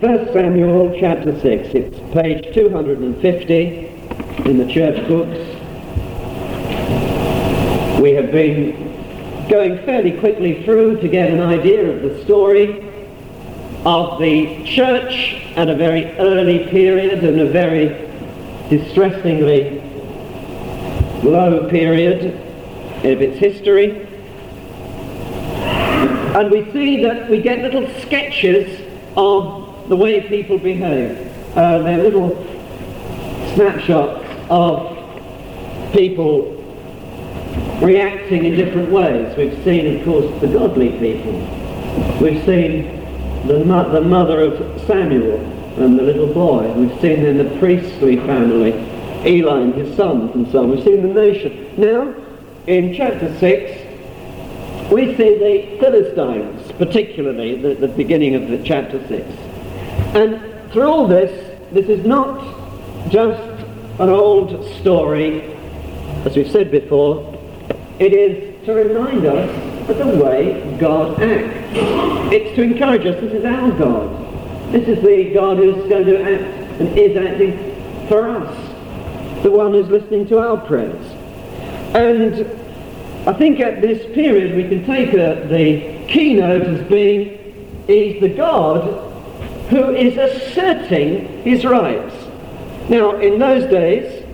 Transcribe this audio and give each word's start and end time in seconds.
1 0.00 0.32
Samuel 0.32 0.96
chapter 0.98 1.38
6. 1.38 1.74
It's 1.74 2.14
page 2.14 2.54
250 2.54 3.86
in 4.46 4.56
the 4.56 4.64
church 4.72 5.06
books. 5.06 5.38
We 8.00 8.12
have 8.12 8.32
been 8.32 9.48
going 9.50 9.76
fairly 9.84 10.18
quickly 10.18 10.64
through 10.64 11.02
to 11.02 11.08
get 11.08 11.30
an 11.30 11.42
idea 11.42 11.86
of 11.90 12.00
the 12.00 12.24
story 12.24 12.90
of 13.84 14.18
the 14.18 14.64
church 14.64 15.34
at 15.56 15.68
a 15.68 15.76
very 15.76 16.06
early 16.12 16.60
period 16.70 17.22
and 17.22 17.38
a 17.38 17.50
very 17.50 17.88
distressingly 18.70 19.80
low 21.22 21.68
period 21.68 22.36
of 23.04 23.20
its 23.20 23.38
history. 23.38 24.06
And 26.34 26.50
we 26.50 26.72
see 26.72 27.02
that 27.02 27.28
we 27.28 27.42
get 27.42 27.58
little 27.58 27.86
sketches 28.00 28.80
of 29.14 29.59
the 29.90 29.96
way 29.96 30.20
people 30.20 30.56
behave. 30.56 31.18
Uh, 31.56 31.78
they're 31.78 31.98
little 31.98 32.30
snapshots 33.54 34.24
of 34.48 34.96
people 35.92 36.56
reacting 37.82 38.44
in 38.44 38.54
different 38.54 38.88
ways. 38.92 39.36
We've 39.36 39.64
seen, 39.64 39.98
of 39.98 40.04
course, 40.04 40.40
the 40.40 40.46
godly 40.46 40.90
people. 41.00 41.32
We've 42.20 42.42
seen 42.44 42.84
the, 43.48 43.64
mo- 43.64 43.90
the 43.90 44.00
mother 44.00 44.42
of 44.42 44.80
Samuel 44.86 45.40
and 45.82 45.98
the 45.98 46.04
little 46.04 46.32
boy. 46.32 46.70
We've 46.70 47.00
seen 47.00 47.24
in 47.24 47.38
the 47.38 47.58
priestly 47.58 48.14
family, 48.18 48.70
Eli 49.26 49.60
and 49.60 49.74
his 49.74 49.96
sons 49.96 50.32
and 50.36 50.48
so 50.52 50.62
on. 50.62 50.70
We've 50.70 50.84
seen 50.84 51.02
the 51.02 51.12
nation. 51.12 51.74
Now, 51.76 52.14
in 52.68 52.94
chapter 52.94 53.36
6, 53.40 54.92
we 54.92 55.16
see 55.16 55.36
the 55.36 55.78
Philistines, 55.80 56.70
particularly 56.78 57.60
the, 57.60 57.74
the 57.74 57.88
beginning 57.88 58.36
of 58.36 58.46
the 58.46 58.62
chapter 58.62 59.04
6. 59.08 59.49
And 60.14 60.72
through 60.72 60.88
all 60.88 61.06
this, 61.06 61.30
this 61.72 61.86
is 61.86 62.04
not 62.04 62.40
just 63.10 63.40
an 64.00 64.08
old 64.08 64.68
story, 64.80 65.42
as 66.24 66.36
we've 66.36 66.50
said 66.50 66.70
before, 66.70 67.38
it 68.00 68.12
is 68.12 68.64
to 68.66 68.72
remind 68.72 69.24
us 69.24 69.88
of 69.88 69.98
the 69.98 70.24
way 70.24 70.76
God 70.80 71.22
acts. 71.22 71.68
It's 72.32 72.56
to 72.56 72.62
encourage 72.62 73.06
us, 73.06 73.20
this 73.20 73.32
is 73.32 73.44
our 73.44 73.70
God. 73.72 74.72
This 74.72 74.88
is 74.88 75.02
the 75.02 75.32
God 75.32 75.58
who's 75.58 75.88
going 75.88 76.06
to 76.06 76.22
act 76.22 76.80
and 76.80 76.98
is 76.98 77.16
acting 77.16 78.06
for 78.08 78.28
us, 78.28 79.42
the 79.42 79.50
one 79.50 79.72
who's 79.72 79.88
listening 79.88 80.26
to 80.28 80.38
our 80.38 80.56
prayers. 80.56 81.04
And 81.94 82.46
I 83.28 83.32
think 83.32 83.60
at 83.60 83.80
this 83.80 84.12
period 84.14 84.56
we 84.56 84.68
can 84.68 84.84
take 84.86 85.12
a, 85.12 85.46
the 85.48 86.06
keynote 86.08 86.62
as 86.62 86.88
being 86.88 87.36
He's 87.86 88.20
the 88.20 88.28
God 88.28 89.09
who 89.70 89.94
is 89.94 90.16
asserting 90.16 91.42
his 91.44 91.64
rights. 91.64 92.14
Now, 92.88 93.16
in 93.20 93.38
those 93.38 93.70
days, 93.70 94.26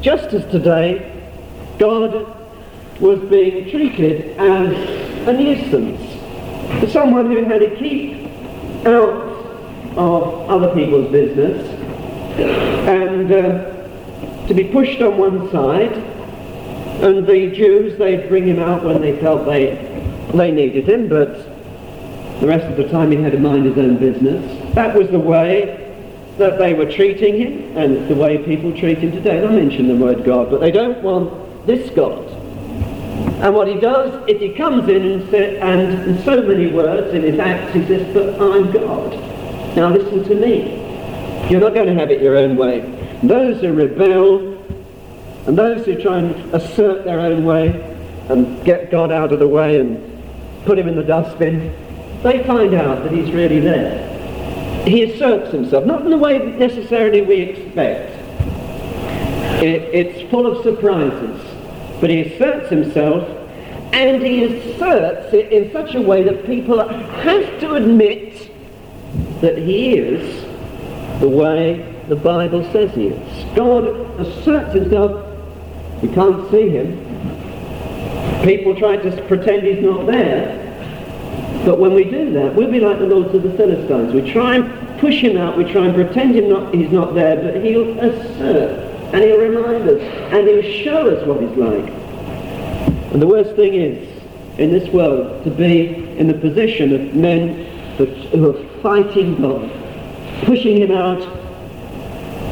just 0.00 0.32
as 0.32 0.50
today, 0.50 1.30
God 1.78 2.34
was 2.98 3.20
being 3.28 3.70
treated 3.70 4.36
as 4.38 5.28
a 5.28 5.32
nuisance, 5.32 6.90
someone 6.90 7.26
who 7.26 7.44
had 7.44 7.60
to 7.60 7.76
keep 7.76 8.28
out 8.86 9.28
of 9.96 10.50
other 10.50 10.74
people's 10.74 11.12
business 11.12 11.66
and 12.88 13.30
uh, 13.30 14.46
to 14.46 14.54
be 14.54 14.64
pushed 14.64 15.02
on 15.02 15.18
one 15.18 15.50
side. 15.52 15.92
And 17.02 17.26
the 17.26 17.50
Jews, 17.50 17.98
they'd 17.98 18.28
bring 18.28 18.46
him 18.46 18.58
out 18.58 18.84
when 18.84 19.00
they 19.02 19.20
felt 19.20 19.44
they, 19.44 19.76
they 20.34 20.50
needed 20.50 20.88
him, 20.88 21.08
but 21.08 21.47
the 22.40 22.46
rest 22.46 22.66
of 22.66 22.76
the 22.76 22.88
time 22.88 23.10
he 23.10 23.16
had 23.16 23.32
to 23.32 23.38
mind 23.38 23.66
his 23.66 23.76
own 23.78 23.96
business. 23.96 24.74
That 24.74 24.94
was 24.94 25.08
the 25.10 25.18
way 25.18 25.84
that 26.38 26.58
they 26.58 26.72
were 26.72 26.90
treating 26.90 27.36
him, 27.36 27.76
and 27.76 28.08
the 28.08 28.14
way 28.14 28.38
people 28.38 28.72
treat 28.72 28.98
him 28.98 29.10
today. 29.10 29.38
And 29.38 29.48
I 29.48 29.50
mention 29.52 29.88
the 29.88 29.96
word 29.96 30.24
God, 30.24 30.50
but 30.50 30.60
they 30.60 30.70
don't 30.70 31.02
want 31.02 31.66
this 31.66 31.90
God. 31.90 32.26
And 33.42 33.54
what 33.54 33.66
he 33.68 33.74
does 33.74 34.28
is 34.28 34.40
he 34.40 34.54
comes 34.54 34.88
in 34.88 35.02
and, 35.02 35.30
say, 35.30 35.58
and 35.58 35.80
in 36.08 36.22
so 36.24 36.42
many 36.42 36.72
words 36.72 37.12
in 37.14 37.22
his 37.22 37.38
acts 37.38 37.74
he 37.74 37.84
says, 37.86 38.12
but 38.14 38.40
I'm 38.40 38.70
God. 38.70 39.12
Now 39.76 39.90
listen 39.90 40.24
to 40.24 40.34
me. 40.34 40.86
You're 41.50 41.60
not 41.60 41.74
going 41.74 41.86
to 41.86 41.94
have 41.94 42.10
it 42.10 42.20
your 42.20 42.36
own 42.36 42.56
way. 42.56 42.80
Those 43.22 43.60
who 43.60 43.72
rebel 43.72 44.54
and 45.46 45.56
those 45.56 45.86
who 45.86 46.00
try 46.00 46.18
and 46.18 46.54
assert 46.54 47.04
their 47.04 47.20
own 47.20 47.44
way 47.44 47.68
and 48.28 48.64
get 48.64 48.90
God 48.90 49.10
out 49.10 49.32
of 49.32 49.38
the 49.38 49.48
way 49.48 49.80
and 49.80 50.04
put 50.64 50.78
him 50.78 50.88
in 50.88 50.96
the 50.96 51.02
dustbin, 51.02 51.74
they 52.22 52.42
find 52.44 52.74
out 52.74 53.02
that 53.04 53.12
he's 53.12 53.30
really 53.32 53.60
there. 53.60 54.06
He 54.86 55.02
asserts 55.04 55.52
himself, 55.52 55.84
not 55.84 56.02
in 56.02 56.10
the 56.10 56.18
way 56.18 56.38
that 56.38 56.58
necessarily 56.58 57.22
we 57.22 57.36
expect. 57.36 58.14
It, 59.62 59.82
it's 59.92 60.30
full 60.30 60.46
of 60.46 60.62
surprises. 60.62 61.40
But 62.00 62.10
he 62.10 62.20
asserts 62.20 62.70
himself 62.70 63.28
and 63.92 64.22
he 64.22 64.44
asserts 64.44 65.32
it 65.34 65.52
in 65.52 65.72
such 65.72 65.94
a 65.94 66.00
way 66.00 66.22
that 66.22 66.46
people 66.46 66.86
have 66.86 67.60
to 67.60 67.74
admit 67.74 68.50
that 69.40 69.58
he 69.58 69.94
is 69.94 70.44
the 71.20 71.28
way 71.28 72.02
the 72.08 72.16
Bible 72.16 72.62
says 72.72 72.94
he 72.94 73.08
is. 73.08 73.56
God 73.56 73.84
asserts 74.20 74.74
himself. 74.74 75.24
You 76.02 76.10
can't 76.10 76.50
see 76.50 76.68
him. 76.68 77.04
People 78.44 78.76
try 78.76 78.96
to 78.96 79.24
pretend 79.26 79.64
he's 79.66 79.82
not 79.82 80.06
there. 80.06 80.67
But 81.64 81.78
when 81.78 81.92
we 81.92 82.04
do 82.04 82.32
that, 82.32 82.54
we'll 82.54 82.70
be 82.70 82.80
like 82.80 82.98
the 82.98 83.06
lords 83.06 83.34
of 83.34 83.42
the 83.42 83.52
Philistines. 83.52 84.12
We 84.12 84.30
try 84.30 84.56
and 84.56 85.00
push 85.00 85.20
him 85.20 85.36
out. 85.36 85.56
We 85.56 85.64
try 85.64 85.86
and 85.86 85.94
pretend 85.94 86.34
him 86.34 86.48
not, 86.48 86.74
he's 86.74 86.90
not 86.90 87.14
there. 87.14 87.36
But 87.36 87.64
he'll 87.64 87.98
assert. 87.98 88.84
And 89.12 89.22
he'll 89.22 89.38
remind 89.38 89.88
us. 89.88 90.00
And 90.32 90.48
he'll 90.48 90.84
show 90.84 91.08
us 91.08 91.26
what 91.26 91.40
he's 91.40 91.56
like. 91.56 91.92
And 93.12 93.22
the 93.22 93.26
worst 93.26 93.54
thing 93.56 93.74
is, 93.74 94.08
in 94.58 94.72
this 94.72 94.88
world, 94.90 95.44
to 95.44 95.50
be 95.50 95.94
in 96.18 96.26
the 96.26 96.34
position 96.34 96.92
of 96.94 97.14
men 97.14 97.64
who 97.96 98.50
are 98.50 98.80
fighting 98.80 99.40
God, 99.40 99.70
pushing 100.44 100.76
him 100.76 100.92
out, 100.92 101.22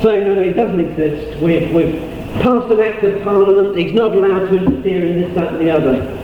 saying, 0.03 0.25
no, 0.25 0.35
no, 0.35 0.43
he 0.43 0.53
doesn't 0.53 0.81
exist. 0.81 1.41
We've, 1.41 1.71
we've 1.73 1.95
passed 2.41 2.71
an 2.71 2.81
act 2.81 3.03
of 3.05 3.23
parliament. 3.23 3.77
He's 3.77 3.93
not 3.93 4.13
allowed 4.13 4.49
to 4.49 4.57
interfere 4.57 5.07
in 5.07 5.21
this, 5.21 5.35
that, 5.35 5.55
and 5.55 5.61
the 5.61 5.71
other. 5.71 6.16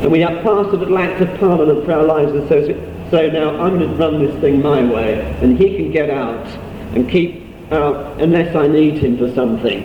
And 0.00 0.10
we 0.10 0.20
have 0.20 0.42
passed 0.42 0.74
an 0.74 0.96
act 0.96 1.20
of 1.20 1.38
parliament 1.38 1.84
for 1.84 1.92
our 1.92 2.04
lives. 2.04 2.32
And 2.32 2.48
so, 2.48 2.64
so 3.10 3.28
now 3.28 3.60
I'm 3.60 3.78
going 3.78 3.90
to 3.90 3.96
run 3.96 4.24
this 4.24 4.40
thing 4.40 4.62
my 4.62 4.82
way, 4.82 5.20
and 5.42 5.58
he 5.58 5.76
can 5.76 5.90
get 5.90 6.08
out 6.08 6.46
and 6.94 7.08
keep 7.08 7.44
out 7.70 8.20
unless 8.20 8.56
I 8.56 8.66
need 8.66 8.98
him 8.98 9.18
for 9.18 9.32
something. 9.34 9.84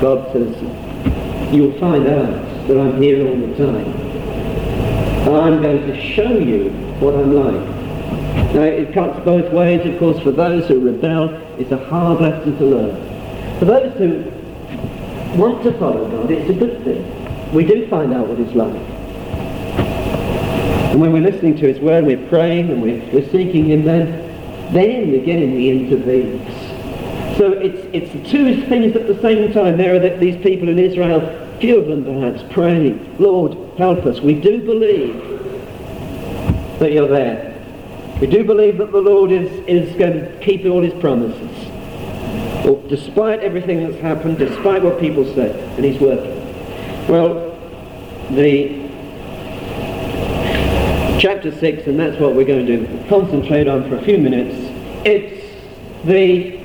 God 0.00 0.32
says, 0.32 0.56
you'll 1.54 1.78
find 1.78 2.06
out 2.06 2.68
that 2.68 2.78
I'm 2.78 3.00
here 3.00 3.26
all 3.26 3.36
the 3.36 3.56
time. 3.56 4.08
I'm 5.34 5.62
going 5.62 5.86
to 5.86 6.00
show 6.14 6.30
you 6.36 6.70
what 7.00 7.14
I'm 7.14 7.32
like. 7.32 8.54
Now, 8.54 8.62
it 8.62 8.92
cuts 8.92 9.24
both 9.24 9.52
ways, 9.52 9.86
of 9.86 9.98
course, 9.98 10.18
for 10.20 10.32
those 10.32 10.66
who 10.68 10.80
rebel, 10.80 11.28
it's 11.58 11.70
a 11.70 11.84
hard 11.86 12.20
lesson 12.20 12.56
to 12.58 12.64
learn. 12.64 13.58
For 13.58 13.66
those 13.66 13.96
who 13.98 14.24
want 15.38 15.62
to 15.64 15.78
follow 15.78 16.08
God, 16.10 16.30
it's 16.30 16.50
a 16.50 16.54
good 16.54 16.82
thing. 16.82 17.52
We 17.52 17.64
do 17.64 17.86
find 17.88 18.12
out 18.12 18.26
what 18.26 18.38
He's 18.38 18.54
like. 18.54 18.97
And 20.90 21.00
when 21.00 21.12
we're 21.12 21.22
listening 21.22 21.56
to 21.58 21.66
His 21.66 21.78
Word, 21.80 22.04
we're 22.04 22.28
praying 22.28 22.70
and 22.70 22.82
we're, 22.82 23.04
we're 23.12 23.28
seeking 23.30 23.66
Him, 23.66 23.84
then, 23.84 24.72
then 24.72 25.14
again 25.14 25.52
He 25.52 25.70
intervenes. 25.70 26.48
So 27.36 27.52
it's, 27.52 27.86
it's 27.92 28.30
two 28.30 28.64
things 28.66 28.96
at 28.96 29.06
the 29.06 29.20
same 29.20 29.52
time. 29.52 29.76
There 29.76 29.94
are 29.94 30.16
these 30.16 30.42
people 30.42 30.68
in 30.68 30.78
Israel, 30.78 31.20
few 31.60 31.78
of 31.78 31.86
them 31.86 32.04
perhaps, 32.04 32.42
praying, 32.52 33.16
Lord, 33.18 33.56
help 33.78 34.06
us. 34.06 34.20
We 34.20 34.34
do 34.34 34.64
believe 34.64 35.14
that 36.80 36.92
you're 36.92 37.06
there. 37.06 37.54
We 38.20 38.26
do 38.26 38.42
believe 38.42 38.78
that 38.78 38.90
the 38.90 39.00
Lord 39.00 39.30
is, 39.30 39.50
is 39.68 39.94
going 39.96 40.14
to 40.14 40.40
keep 40.40 40.64
all 40.64 40.82
his 40.82 40.94
promises. 40.94 41.50
Despite 42.88 43.40
everything 43.40 43.84
that's 43.86 44.00
happened, 44.00 44.38
despite 44.38 44.82
what 44.82 44.98
people 44.98 45.24
say, 45.34 45.52
and 45.76 45.84
he's 45.84 46.00
working. 46.00 46.34
Well, 47.06 47.54
the 48.30 48.87
chapter 51.18 51.50
6, 51.50 51.86
and 51.86 51.98
that's 51.98 52.18
what 52.20 52.34
we're 52.34 52.44
going 52.44 52.66
to 52.66 53.04
concentrate 53.08 53.68
on 53.68 53.88
for 53.88 53.96
a 53.96 54.02
few 54.02 54.18
minutes, 54.18 54.54
it's 55.04 55.54
the, 56.04 56.58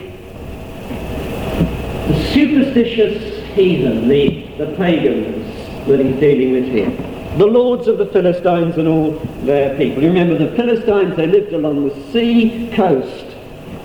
the 2.08 2.34
superstitious 2.34 3.44
heathen, 3.54 4.08
the, 4.08 4.44
the 4.58 4.76
pagans 4.78 5.88
that 5.88 6.00
he's 6.00 6.20
dealing 6.20 6.52
with 6.54 6.66
here 6.66 7.10
the 7.38 7.46
lords 7.48 7.88
of 7.88 7.98
the 7.98 8.06
Philistines 8.06 8.78
and 8.78 8.88
all 8.88 9.12
their 9.44 9.76
people. 9.76 10.04
You 10.04 10.10
remember 10.10 10.38
the 10.38 10.56
Philistines, 10.56 11.16
they 11.16 11.26
lived 11.26 11.52
along 11.52 11.90
the 11.90 12.12
sea 12.12 12.70
coast 12.76 13.36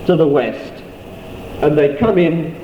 to 0.05 0.17
the 0.17 0.27
west. 0.27 0.83
And 1.63 1.77
they'd 1.77 1.99
come 1.99 2.19
in 2.19 2.55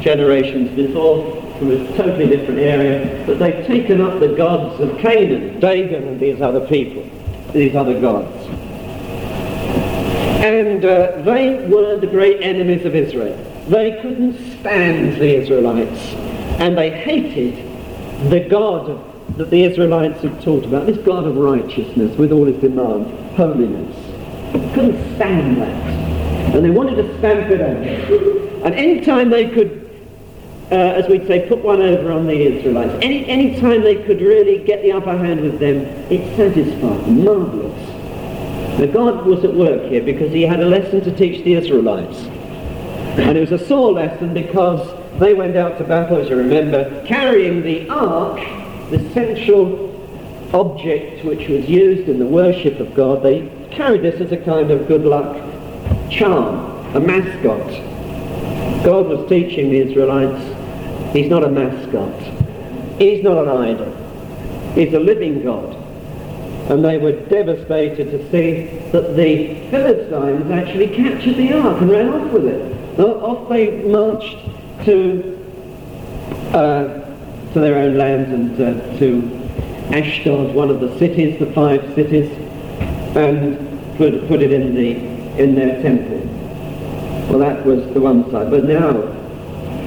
generations 0.00 0.70
before 0.76 1.42
from 1.58 1.70
a 1.70 1.96
totally 1.96 2.26
different 2.28 2.60
area, 2.60 3.24
but 3.26 3.38
they've 3.38 3.66
taken 3.66 4.02
up 4.02 4.20
the 4.20 4.28
gods 4.28 4.78
of 4.80 4.98
Canaan, 4.98 5.58
Dagon 5.60 6.06
and 6.06 6.20
these 6.20 6.42
other 6.42 6.64
people, 6.66 7.02
these 7.52 7.74
other 7.74 8.00
gods. 8.00 8.34
And 10.42 10.84
uh, 10.84 11.22
they 11.22 11.66
were 11.66 11.98
the 11.98 12.06
great 12.06 12.42
enemies 12.42 12.84
of 12.84 12.94
Israel. 12.94 13.36
They 13.68 13.98
couldn't 14.00 14.60
stand 14.60 15.16
the 15.16 15.36
Israelites. 15.36 16.00
And 16.60 16.76
they 16.76 16.90
hated 16.90 17.56
the 18.30 18.48
God 18.48 19.04
that 19.36 19.50
the 19.50 19.64
Israelites 19.64 20.22
had 20.22 20.40
taught 20.42 20.64
about, 20.64 20.86
this 20.86 20.98
God 20.98 21.24
of 21.24 21.36
righteousness 21.36 22.16
with 22.16 22.32
all 22.32 22.46
his 22.46 22.56
demands, 22.56 23.36
holiness. 23.36 23.96
Couldn't 24.74 25.16
stand 25.16 25.58
that. 25.58 26.54
And 26.54 26.64
they 26.64 26.70
wanted 26.70 26.96
to 26.96 27.18
stamp 27.18 27.50
it 27.50 27.60
out. 27.60 28.64
And 28.64 28.74
any 28.74 29.00
time 29.00 29.30
they 29.30 29.48
could 29.48 29.87
uh, 30.70 30.74
as 30.74 31.08
we'd 31.08 31.26
say, 31.26 31.48
put 31.48 31.58
one 31.60 31.80
over 31.80 32.12
on 32.12 32.26
the 32.26 32.34
Israelites. 32.34 32.92
Any, 33.02 33.26
any 33.26 33.58
time 33.58 33.82
they 33.82 33.96
could 34.04 34.20
really 34.20 34.58
get 34.58 34.82
the 34.82 34.92
upper 34.92 35.16
hand 35.16 35.40
with 35.40 35.58
them, 35.58 35.76
it 36.10 36.36
satisfied 36.36 37.04
them. 37.06 37.24
Marvellous. 37.24 38.78
Now 38.78 38.86
God 38.86 39.24
was 39.24 39.44
at 39.44 39.54
work 39.54 39.90
here 39.90 40.02
because 40.02 40.30
he 40.30 40.42
had 40.42 40.60
a 40.60 40.66
lesson 40.66 41.02
to 41.04 41.16
teach 41.16 41.42
the 41.44 41.54
Israelites. 41.54 42.18
And 43.18 43.36
it 43.36 43.40
was 43.40 43.60
a 43.60 43.66
sore 43.66 43.92
lesson 43.92 44.34
because 44.34 44.94
they 45.18 45.32
went 45.32 45.56
out 45.56 45.78
to 45.78 45.84
battle, 45.84 46.18
as 46.18 46.28
you 46.28 46.36
remember, 46.36 47.04
carrying 47.06 47.62
the 47.62 47.88
ark, 47.88 48.38
the 48.90 49.10
central 49.14 49.88
object 50.52 51.24
which 51.24 51.48
was 51.48 51.66
used 51.68 52.08
in 52.08 52.18
the 52.18 52.26
worship 52.26 52.78
of 52.78 52.94
God. 52.94 53.22
They 53.22 53.50
carried 53.70 54.02
this 54.02 54.20
as 54.20 54.32
a 54.32 54.36
kind 54.36 54.70
of 54.70 54.86
good 54.86 55.04
luck 55.04 55.36
charm, 56.10 56.94
a 56.94 57.00
mascot. 57.00 57.66
God 58.84 59.08
was 59.08 59.28
teaching 59.28 59.70
the 59.70 59.78
Israelites 59.78 60.57
He's 61.12 61.28
not 61.28 61.44
a 61.44 61.48
mascot. 61.48 62.20
He's 62.98 63.22
not 63.22 63.38
an 63.38 63.48
idol. 63.48 63.92
He's 64.74 64.92
a 64.92 65.00
living 65.00 65.42
God. 65.42 65.74
And 66.70 66.84
they 66.84 66.98
were 66.98 67.12
devastated 67.12 68.10
to 68.10 68.30
see 68.30 68.64
that 68.90 69.16
the 69.16 69.54
Philistines 69.70 70.50
actually 70.50 70.88
captured 70.88 71.36
the 71.36 71.54
ark 71.54 71.80
and 71.80 71.90
ran 71.90 72.08
off 72.08 72.30
with 72.32 72.44
it. 72.44 73.00
Off 73.00 73.48
they 73.48 73.70
marched 73.84 74.36
to 74.84 75.34
uh, 76.52 77.04
to 77.52 77.60
their 77.60 77.78
own 77.78 77.96
lands 77.96 78.30
and 78.30 78.60
uh, 78.60 78.98
to 78.98 79.38
Ashdod, 79.94 80.54
one 80.54 80.68
of 80.68 80.80
the 80.80 80.98
cities, 80.98 81.38
the 81.38 81.50
five 81.52 81.80
cities, 81.94 82.30
and 83.16 83.56
put, 83.96 84.28
put 84.28 84.42
it 84.42 84.52
in 84.52 84.74
the 84.74 84.96
in 85.42 85.54
their 85.54 85.80
temple. 85.80 86.18
Well, 87.30 87.38
that 87.38 87.64
was 87.64 87.86
the 87.94 88.00
one 88.00 88.30
side. 88.30 88.50
But 88.50 88.64
now 88.64 89.17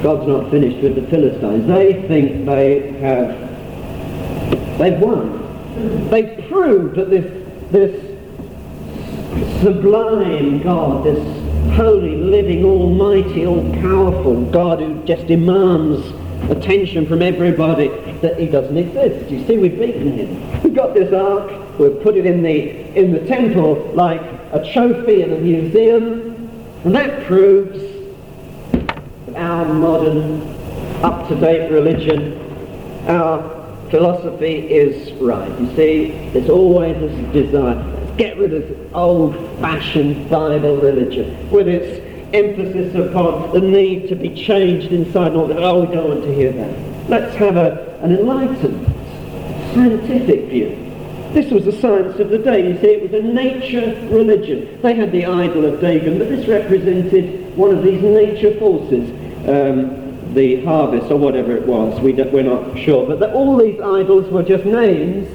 God's 0.01 0.27
not 0.27 0.49
finished 0.49 0.81
with 0.81 0.95
the 0.95 1.03
Philistines. 1.09 1.67
They 1.67 1.93
think 2.07 2.45
they 2.45 2.91
have, 2.99 4.77
they've 4.77 4.99
won. 4.99 6.09
They've 6.09 6.47
proved 6.49 6.95
that 6.95 7.09
this, 7.09 7.25
this 7.71 8.11
sublime 9.61 10.61
God, 10.63 11.03
this 11.05 11.19
holy, 11.75 12.17
living, 12.17 12.65
almighty, 12.65 13.45
all-powerful 13.45 14.45
God 14.45 14.79
who 14.79 15.03
just 15.05 15.27
demands 15.27 16.05
attention 16.49 17.05
from 17.05 17.21
everybody, 17.21 17.89
that 18.21 18.39
he 18.39 18.47
doesn't 18.47 18.75
exist. 18.75 19.29
You 19.29 19.45
see, 19.45 19.57
we've 19.57 19.77
beaten 19.77 20.17
him. 20.17 20.63
We've 20.63 20.73
got 20.73 20.95
this 20.95 21.13
ark, 21.13 21.79
we've 21.79 22.01
put 22.01 22.17
it 22.17 22.25
in 22.25 22.41
the, 22.41 22.97
in 22.97 23.13
the 23.13 23.25
temple 23.27 23.91
like 23.93 24.21
a 24.51 24.67
trophy 24.73 25.21
in 25.21 25.31
a 25.31 25.37
museum, 25.37 26.49
and 26.83 26.95
that 26.95 27.25
proves 27.27 27.90
our 29.41 29.65
modern, 29.65 30.41
up-to-date 31.03 31.71
religion, 31.71 32.37
our 33.07 33.41
philosophy 33.89 34.67
is 34.71 35.11
right. 35.13 35.49
You 35.59 35.75
see, 35.75 36.29
there's 36.31 36.49
always 36.49 36.95
this 36.99 37.33
desire. 37.33 37.75
Let's 37.75 38.17
get 38.17 38.37
rid 38.37 38.53
of 38.53 38.95
old-fashioned 38.95 40.29
Bible 40.29 40.77
religion 40.77 41.49
with 41.49 41.67
its 41.67 42.07
emphasis 42.33 42.95
upon 42.95 43.51
the 43.51 43.59
need 43.59 44.07
to 44.07 44.15
be 44.15 44.29
changed 44.33 44.91
inside 44.93 45.27
and 45.27 45.37
all 45.37 45.47
that. 45.47 45.61
Oh, 45.61 45.83
we 45.83 45.93
don't 45.93 46.07
want 46.07 46.23
to 46.23 46.33
hear 46.33 46.53
that. 46.53 47.09
Let's 47.09 47.35
have 47.35 47.57
a, 47.57 47.99
an 48.01 48.11
enlightened, 48.17 48.85
scientific 49.73 50.45
view. 50.49 50.77
This 51.33 51.49
was 51.49 51.65
the 51.65 51.71
science 51.71 52.19
of 52.19 52.29
the 52.29 52.37
day. 52.37 52.69
You 52.69 52.79
see, 52.79 52.87
it 52.87 53.11
was 53.11 53.13
a 53.13 53.23
nature 53.23 53.95
religion. 54.13 54.81
They 54.81 54.93
had 54.93 55.11
the 55.11 55.25
idol 55.25 55.65
of 55.65 55.81
Dagon, 55.81 56.17
but 56.19 56.29
this 56.29 56.47
represented 56.47 57.55
one 57.55 57.75
of 57.75 57.83
these 57.83 58.01
nature 58.01 58.57
forces 58.59 59.09
um, 59.47 60.33
the 60.33 60.63
harvest 60.63 61.11
or 61.11 61.17
whatever 61.17 61.55
it 61.55 61.65
was. 61.65 61.99
We 61.99 62.13
we're 62.13 62.43
not 62.43 62.77
sure. 62.79 63.05
But 63.07 63.19
that 63.19 63.33
all 63.33 63.57
these 63.57 63.79
idols 63.79 64.31
were 64.31 64.43
just 64.43 64.65
names 64.65 65.27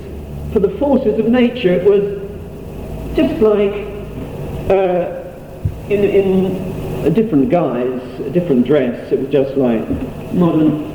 for 0.53 0.61
the 0.61 0.71
forces 0.79 1.19
of 1.19 1.27
nature. 1.27 1.73
It 1.73 1.85
was 1.85 3.17
just 3.17 3.41
like 3.41 3.73
uh, 4.71 5.23
in, 5.91 6.05
in 6.05 7.07
a 7.07 7.11
different 7.11 7.51
guise, 7.51 8.03
a 8.21 8.31
different 8.31 8.67
dress. 8.67 9.13
It 9.13 9.21
was 9.21 9.29
just 9.29 9.57
like 9.57 9.89
modern 10.33 10.93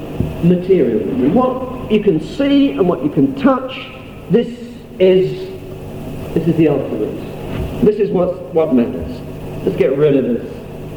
materialism. 0.47 1.33
What 1.33 1.91
you 1.91 2.01
can 2.01 2.19
see 2.19 2.71
and 2.71 2.87
what 2.87 3.03
you 3.03 3.09
can 3.09 3.35
touch, 3.35 3.87
this 4.29 4.47
is 4.99 5.51
this 6.33 6.47
is 6.47 6.55
the 6.55 6.69
ultimate. 6.69 7.83
This 7.83 7.97
is 7.97 8.09
what, 8.09 8.53
what 8.53 8.73
matters. 8.73 9.19
Let's 9.65 9.77
get 9.77 9.97
rid 9.97 10.15
of 10.15 10.23
this 10.23 10.50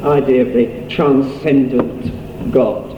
idea 0.05 0.41
of 0.41 0.53
the 0.53 0.87
transcendent 0.89 2.51
God. 2.51 2.91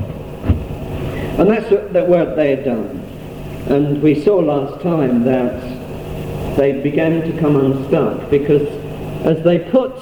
And 1.39 1.49
that's 1.49 1.69
what 1.71 1.93
the 1.93 2.03
work 2.03 2.35
they 2.35 2.51
had 2.51 2.65
done. 2.65 3.03
And 3.69 4.01
we 4.01 4.21
saw 4.23 4.37
last 4.37 4.81
time 4.81 5.23
that 5.23 5.61
they 6.57 6.81
began 6.81 7.21
to 7.21 7.39
come 7.39 7.55
unstuck 7.55 8.29
because 8.29 8.67
as 9.25 9.43
they 9.43 9.59
put 9.59 9.93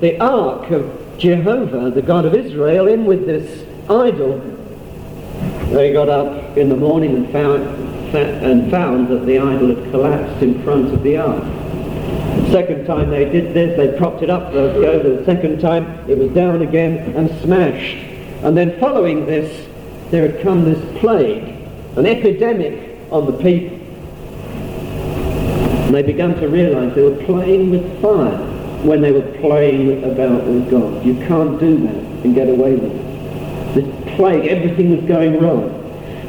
the 0.00 0.18
ark 0.20 0.70
of 0.70 1.18
Jehovah, 1.18 1.90
the 1.90 2.02
God 2.02 2.24
of 2.24 2.34
Israel, 2.34 2.86
in 2.86 3.04
with 3.04 3.26
this 3.26 3.66
idol, 3.90 4.38
they 5.70 5.92
got 5.92 6.08
up 6.08 6.56
in 6.56 6.68
the 6.68 6.76
morning 6.76 7.16
and 7.16 7.32
found, 7.32 7.62
and 8.14 8.70
found 8.70 9.08
that 9.08 9.26
the 9.26 9.38
idol 9.38 9.74
had 9.74 9.90
collapsed 9.90 10.42
in 10.42 10.62
front 10.62 10.92
of 10.92 11.02
the 11.02 11.16
ark. 11.16 11.63
Second 12.50 12.86
time 12.86 13.10
they 13.10 13.24
did 13.24 13.52
this, 13.52 13.76
they 13.76 13.96
propped 13.98 14.22
it 14.22 14.30
up. 14.30 14.52
The 14.52 15.22
second 15.24 15.60
time 15.60 16.08
it 16.08 16.16
was 16.16 16.30
down 16.30 16.62
again 16.62 17.14
and 17.16 17.30
smashed. 17.42 17.96
And 18.44 18.56
then 18.56 18.78
following 18.78 19.26
this, 19.26 19.68
there 20.10 20.30
had 20.30 20.42
come 20.42 20.64
this 20.64 20.78
plague, 21.00 21.42
an 21.96 22.06
epidemic 22.06 22.98
on 23.10 23.26
the 23.26 23.32
people. 23.32 23.76
And 25.86 25.94
they 25.94 26.02
began 26.02 26.34
to 26.36 26.48
realize 26.48 26.94
they 26.94 27.02
were 27.02 27.24
playing 27.24 27.70
with 27.70 28.00
fire 28.00 28.38
when 28.82 29.00
they 29.00 29.12
were 29.12 29.32
playing 29.40 30.04
about 30.04 30.44
with 30.44 30.70
God. 30.70 31.04
You 31.04 31.14
can't 31.26 31.58
do 31.58 31.78
that 31.78 31.94
and 32.24 32.34
get 32.34 32.48
away 32.48 32.74
with 32.76 32.92
it. 32.92 33.74
This 33.74 34.16
plague, 34.16 34.46
everything 34.46 34.96
was 34.96 35.04
going 35.08 35.40
wrong. 35.40 35.80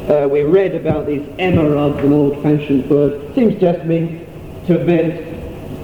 Uh, 0.10 0.28
we 0.28 0.44
read 0.44 0.74
about 0.74 1.06
these 1.06 1.22
emerods, 1.38 2.00
an 2.04 2.13
old-fashioned 2.13 2.90
word. 2.90 3.36
Seems 3.36 3.60
just 3.60 3.84
me 3.86 4.25
to 4.68 4.80
meant 4.86 5.35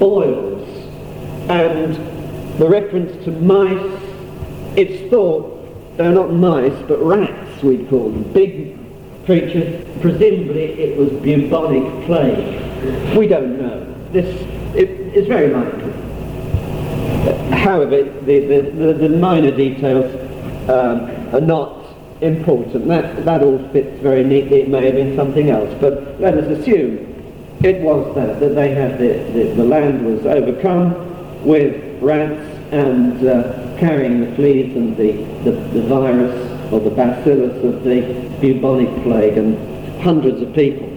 boils. 0.02 0.68
And 1.48 1.96
the 2.58 2.68
reference 2.68 3.24
to 3.24 3.32
mice, 3.32 4.02
it's 4.76 5.10
thought 5.12 5.48
they're 5.96 6.12
not 6.12 6.34
mice, 6.34 6.74
but 6.88 6.98
rats 6.98 7.62
we'd 7.62 7.88
call 7.88 8.10
them. 8.10 8.24
Big 8.34 8.78
creatures. 9.26 9.88
Presumably 10.02 10.74
it 10.82 10.98
was 10.98 11.10
bubonic 11.22 12.06
plague. 12.08 13.16
We 13.16 13.28
don't 13.28 13.62
know. 13.62 13.96
This 14.12 14.42
it, 14.76 14.90
is 15.16 15.28
very 15.28 15.54
likely. 15.54 15.92
However, 17.56 18.04
the, 18.04 18.40
the, 18.40 18.94
the, 18.94 19.10
minor 19.10 19.52
details 19.52 20.10
um, 20.68 21.36
are 21.36 21.42
not 21.42 21.86
important. 22.22 22.88
That, 22.88 23.24
that 23.26 23.44
all 23.44 23.60
fits 23.70 24.02
very 24.02 24.24
neatly. 24.24 24.62
It 24.62 24.70
may 24.70 24.86
have 24.86 24.96
been 24.96 25.16
something 25.16 25.52
else, 25.52 25.72
but 25.80 26.20
let 26.20 26.34
us 26.34 26.48
assume 26.58 27.11
it 27.64 27.82
was 27.82 28.16
that, 28.16 28.40
that 28.40 28.56
they 28.56 28.74
had 28.74 28.98
the, 28.98 29.20
the, 29.34 29.54
the 29.56 29.64
land 29.64 30.06
was 30.06 30.26
overcome 30.26 31.46
with 31.46 32.02
rats 32.02 32.48
and 32.72 33.28
uh, 33.28 33.78
carrying 33.78 34.22
the 34.22 34.36
fleas 34.36 34.76
and 34.76 34.98
the, 34.98 35.12
the, 35.44 35.52
the 35.52 35.82
virus 35.84 36.72
or 36.72 36.80
the 36.80 36.90
bacillus 36.90 37.64
of 37.64 37.84
the 37.84 38.02
bubonic 38.40 38.90
plague 39.04 39.38
and 39.38 40.02
hundreds 40.02 40.42
of 40.42 40.54
people, 40.56 40.88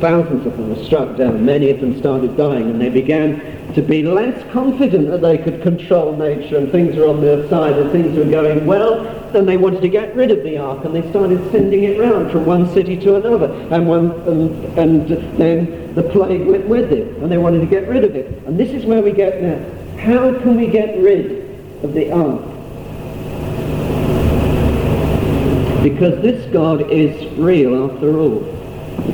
thousands 0.00 0.44
of 0.46 0.56
them 0.56 0.70
were 0.70 0.84
struck 0.84 1.16
down, 1.16 1.44
many 1.44 1.70
of 1.70 1.80
them 1.80 1.96
started 1.98 2.36
dying 2.36 2.68
and 2.70 2.80
they 2.80 2.88
began 2.88 3.61
to 3.74 3.82
be 3.82 4.02
less 4.02 4.42
confident 4.52 5.08
that 5.08 5.22
they 5.22 5.38
could 5.38 5.62
control 5.62 6.16
nature 6.16 6.58
and 6.58 6.70
things 6.70 6.96
were 6.96 7.08
on 7.08 7.20
their 7.20 7.48
side 7.48 7.76
and 7.78 7.90
things 7.90 8.16
were 8.16 8.24
going 8.24 8.66
well, 8.66 9.04
then 9.32 9.46
they 9.46 9.56
wanted 9.56 9.80
to 9.80 9.88
get 9.88 10.14
rid 10.14 10.30
of 10.30 10.42
the 10.42 10.58
ark 10.58 10.84
and 10.84 10.94
they 10.94 11.08
started 11.10 11.38
sending 11.50 11.84
it 11.84 11.98
round 11.98 12.30
from 12.30 12.44
one 12.44 12.72
city 12.72 12.96
to 12.96 13.16
another 13.16 13.52
and, 13.74 13.88
one, 13.88 14.10
and, 14.28 14.78
and 14.78 15.08
then 15.38 15.94
the 15.94 16.02
plague 16.04 16.46
went 16.46 16.66
with 16.66 16.90
it, 16.90 17.06
and 17.18 17.30
they 17.30 17.36
wanted 17.36 17.60
to 17.60 17.66
get 17.66 17.86
rid 17.86 18.02
of 18.02 18.16
it. 18.16 18.26
And 18.46 18.58
this 18.58 18.70
is 18.70 18.86
where 18.86 19.02
we 19.02 19.12
get 19.12 19.42
now. 19.42 19.58
How 19.98 20.32
can 20.40 20.56
we 20.56 20.66
get 20.66 20.98
rid 20.98 21.42
of 21.84 21.92
the 21.92 22.10
ark? 22.10 22.40
Because 25.82 26.22
this 26.22 26.50
God 26.52 26.90
is 26.90 27.30
real 27.36 27.90
after 27.90 28.18
all. 28.18 28.61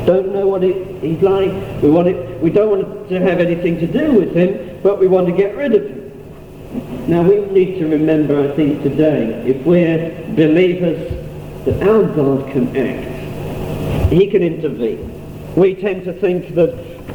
Don't 0.05 0.33
know 0.33 0.47
what 0.47 0.63
he's 0.63 1.23
like. 1.23 1.51
We, 1.83 1.91
want 1.91 2.09
it, 2.09 2.41
we 2.43 2.51
don't 2.51 2.71
want 2.71 3.09
to 3.09 3.21
have 3.21 3.41
anything 3.41 3.79
to 3.81 3.87
do 3.87 4.13
with 4.13 4.35
him, 4.35 4.81
but 4.83 4.99
we 4.99 5.07
want 5.07 5.27
to 5.27 5.33
get 5.33 5.57
rid 5.57 5.75
of 5.75 5.83
him. 5.83 7.09
Now 7.09 7.23
we 7.23 7.41
need 7.47 7.79
to 7.79 7.89
remember, 7.89 8.51
I 8.51 8.55
think, 8.55 8.83
today, 8.83 9.31
if 9.47 9.65
we're 9.65 10.11
believers, 10.35 11.11
that 11.65 11.89
our 11.89 12.05
God 12.05 12.53
can 12.53 12.77
act. 12.77 14.13
He 14.13 14.27
can 14.27 14.43
intervene. 14.43 15.15
We 15.57 15.75
tend 15.75 16.05
to 16.05 16.13
think 16.13 16.55
that 16.55 16.75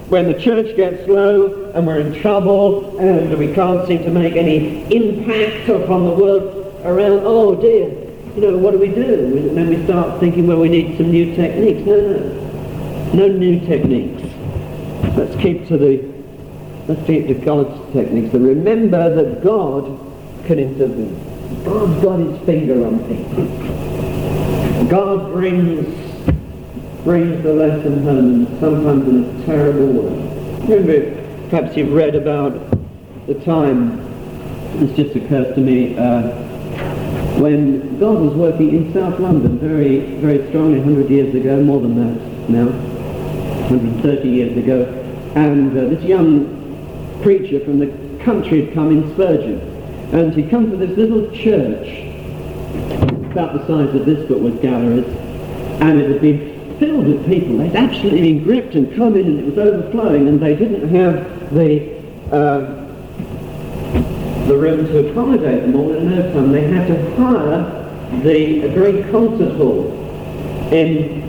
when 0.10 0.32
the 0.32 0.40
church 0.40 0.76
gets 0.76 1.08
low 1.08 1.72
and 1.72 1.86
we're 1.86 2.00
in 2.00 2.20
trouble 2.22 2.98
and 3.00 3.38
we 3.38 3.54
can't 3.54 3.88
seem 3.88 4.04
to 4.04 4.12
make 4.12 4.36
any 4.36 4.84
impact 4.94 5.70
upon 5.70 6.06
the 6.06 6.12
world 6.12 6.82
around, 6.84 7.22
oh 7.24 7.56
dear, 7.56 7.90
you 8.36 8.42
know, 8.42 8.58
what 8.58 8.72
do 8.72 8.80
we 8.80 8.90
do? 8.90 9.38
And 9.38 9.58
then 9.58 9.70
we 9.70 9.84
start 9.86 10.20
thinking, 10.20 10.48
well, 10.48 10.60
we 10.60 10.70
need 10.70 10.98
some 10.98 11.12
new 11.12 11.36
techniques. 11.36 11.86
No, 11.86 12.00
no. 12.00 12.44
No 13.14 13.28
new 13.28 13.60
techniques. 13.62 14.24
Let's 15.18 15.36
keep 15.42 15.68
to 15.68 15.78
the 15.78 16.14
let's 16.88 17.06
keep 17.06 17.28
to 17.28 17.34
God's 17.34 17.94
techniques 17.94 18.34
and 18.34 18.46
remember 18.46 19.14
that 19.16 19.44
God 19.44 19.86
can 20.46 20.60
intervene. 20.60 21.64
God's 21.64 22.04
got 22.04 22.20
his 22.20 22.46
finger 22.46 22.86
on 22.86 23.00
things. 23.06 24.90
God 24.90 25.32
brings 25.34 25.86
brings 27.04 27.44
the 27.44 27.54
lesson 27.54 28.04
home, 28.04 28.46
sometimes 28.60 29.08
in 29.08 29.42
a 29.42 29.46
terrible 29.46 29.88
way. 29.88 30.76
Remember, 30.76 31.50
perhaps 31.50 31.76
you've 31.76 31.92
read 31.92 32.16
about 32.16 32.54
the 33.28 33.36
time, 33.46 33.98
this 34.80 34.96
just 34.96 35.16
occurs 35.16 35.54
to 35.56 35.62
me, 35.62 35.98
uh, 35.98 36.22
when 37.40 38.00
God 38.00 38.20
was 38.20 38.34
working 38.34 38.70
in 38.70 38.94
South 38.94 39.20
London 39.20 39.60
very, 39.60 40.00
very 40.18 40.48
strongly 40.50 40.80
100 40.80 41.10
years 41.10 41.36
ago, 41.36 41.62
more 41.62 41.82
than 41.82 41.96
that 41.98 42.50
now, 42.50 42.93
130 43.82 44.30
years 44.30 44.58
ago, 44.58 44.84
and 45.36 45.72
uh, 45.78 45.86
this 45.86 46.04
young 46.04 46.62
preacher 47.22 47.60
from 47.62 47.80
the 47.80 48.24
country 48.24 48.66
had 48.66 48.74
come 48.74 48.92
in 48.92 49.12
Spurgeon, 49.14 49.60
and 50.14 50.34
he'd 50.34 50.50
come 50.50 50.70
to 50.70 50.78
this 50.78 50.96
little 50.98 51.30
church, 51.32 52.10
about 53.32 53.54
the 53.54 53.66
size 53.66 53.96
of 53.96 54.06
this 54.06 54.28
but 54.28 54.40
with 54.40 54.62
galleries, 54.62 55.06
and 55.82 56.00
it 56.00 56.10
had 56.12 56.22
been 56.22 56.78
filled 56.80 57.08
with 57.08 57.26
people. 57.26 57.58
They'd 57.58 57.76
absolutely 57.76 58.22
been 58.22 58.44
gripped 58.44 58.76
and 58.76 58.96
come 58.96 59.16
in 59.16 59.26
and 59.26 59.40
it 59.40 59.46
was 59.46 59.58
overflowing 59.58 60.28
and 60.28 60.40
they 60.40 60.56
didn't 60.56 60.90
have 60.90 61.54
the 61.54 61.94
uh, 62.32 62.84
the 64.48 64.58
room 64.58 64.86
to 64.88 65.10
accommodate 65.10 65.62
them 65.62 65.76
all 65.76 65.94
in 65.94 66.10
no 66.10 66.34
time. 66.34 66.52
They 66.52 66.68
had 66.68 66.88
to 66.88 67.16
hire 67.16 68.22
the 68.22 68.70
great 68.74 69.10
concert 69.12 69.56
hall 69.56 69.92
in 70.72 71.23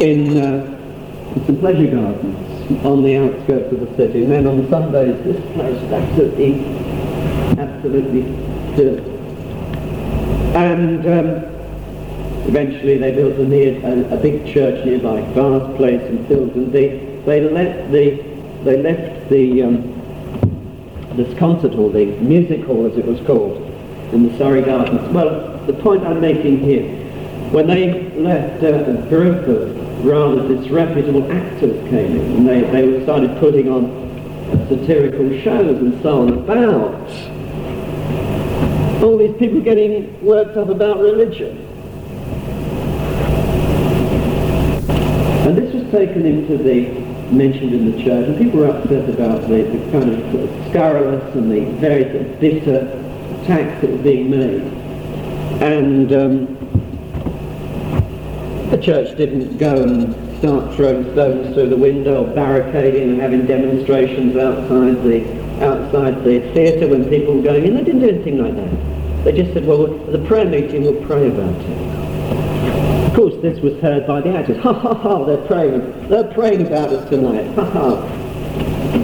in, 0.00 0.36
uh, 0.38 1.44
some 1.46 1.58
pleasure 1.58 1.90
gardens 1.90 2.84
on 2.84 3.02
the 3.02 3.16
outskirts 3.16 3.72
of 3.72 3.80
the 3.80 3.96
city. 3.96 4.24
And 4.24 4.32
then 4.32 4.46
on 4.46 4.68
Sundays, 4.68 5.22
this 5.24 5.40
place 5.54 5.80
was 5.82 5.92
absolutely, 5.92 6.64
absolutely 7.58 8.22
filled. 8.76 9.06
And 10.54 11.06
um, 11.06 11.50
Eventually 12.46 12.96
they 12.96 13.12
built 13.12 13.38
a, 13.38 13.44
near, 13.44 13.78
a, 13.84 14.14
a 14.14 14.16
big 14.16 14.46
church 14.52 14.84
nearby, 14.84 15.20
vast 15.34 15.76
place 15.76 16.00
and 16.02 16.26
filled, 16.26 16.54
and 16.54 16.72
they, 16.72 17.20
they 17.26 17.42
left 17.42 17.92
the, 17.92 18.16
they 18.64 18.82
left 18.82 19.28
the, 19.28 19.62
um, 19.62 21.12
this 21.16 21.38
concert 21.38 21.74
hall, 21.74 21.90
the 21.90 22.06
music 22.06 22.64
hall 22.64 22.86
as 22.86 22.96
it 22.96 23.04
was 23.04 23.20
called, 23.26 23.58
in 24.12 24.28
the 24.28 24.36
Surrey 24.38 24.62
Gardens. 24.62 25.00
Well, 25.12 25.58
the 25.66 25.74
point 25.74 26.02
I'm 26.04 26.20
making 26.20 26.60
here, 26.60 26.88
when 27.50 27.66
they 27.66 28.10
left, 28.12 28.64
uh, 28.64 28.68
of 28.68 29.10
rather 30.02 30.48
disreputable 30.48 31.30
actors 31.30 31.88
came 31.90 32.16
in, 32.16 32.36
and 32.36 32.48
they, 32.48 32.60
they 32.62 33.02
started 33.04 33.38
putting 33.38 33.68
on 33.68 34.08
satirical 34.68 35.28
shows 35.40 35.78
and 35.78 36.02
so 36.02 36.22
on 36.22 36.32
about 36.38 37.10
all 39.02 39.16
these 39.16 39.36
people 39.38 39.60
getting 39.60 40.24
worked 40.24 40.56
up 40.56 40.68
about 40.68 40.98
religion. 40.98 41.66
And 45.46 45.56
this 45.56 45.72
was 45.72 45.90
taken 45.90 46.26
into 46.26 46.56
the, 46.58 46.88
mentioned 47.32 47.72
in 47.72 47.90
the 47.90 48.02
church, 48.02 48.28
and 48.28 48.38
people 48.38 48.60
were 48.60 48.68
upset 48.68 49.08
about 49.08 49.42
the, 49.48 49.62
the 49.62 49.90
kind 49.90 50.10
of, 50.12 50.32
sort 50.32 50.48
of 50.48 50.68
scurrilous 50.68 51.34
and 51.34 51.50
the 51.50 51.64
very 51.80 52.04
bitter 52.36 52.88
attacks 53.42 53.80
that 53.80 53.90
were 53.90 53.98
being 53.98 54.30
made. 54.30 54.62
And 55.62 56.12
um, 56.12 56.69
the 58.70 58.78
church 58.78 59.16
didn't 59.16 59.58
go 59.58 59.82
and 59.82 60.14
start 60.38 60.74
throwing 60.74 61.04
stones 61.12 61.54
through 61.54 61.68
the 61.68 61.76
window 61.76 62.24
or 62.24 62.34
barricading 62.34 63.10
and 63.10 63.20
having 63.20 63.46
demonstrations 63.46 64.36
outside 64.36 65.02
the 65.02 65.40
outside 65.60 66.24
the 66.24 66.40
theatre 66.54 66.88
when 66.88 67.04
people 67.08 67.34
were 67.34 67.42
going 67.42 67.66
in. 67.66 67.74
They 67.74 67.84
didn't 67.84 68.00
do 68.00 68.08
anything 68.08 68.38
like 68.38 68.54
that. 68.56 69.24
They 69.24 69.32
just 69.32 69.52
said, 69.52 69.66
well, 69.66 69.86
the 69.86 70.24
prayer 70.26 70.46
meeting 70.46 70.84
will 70.84 71.04
pray 71.04 71.28
about 71.28 71.54
it. 71.54 73.06
Of 73.08 73.14
course, 73.14 73.34
this 73.42 73.60
was 73.60 73.78
heard 73.82 74.06
by 74.06 74.22
the 74.22 74.34
actors. 74.34 74.56
Ha 74.62 74.72
ha 74.72 74.94
ha, 74.94 75.24
they're 75.24 75.46
praying. 75.46 76.08
They're 76.08 76.32
praying 76.32 76.66
about 76.66 76.90
us 76.90 77.06
tonight. 77.10 77.52
Ha 77.56 77.64
ha. 77.64 77.96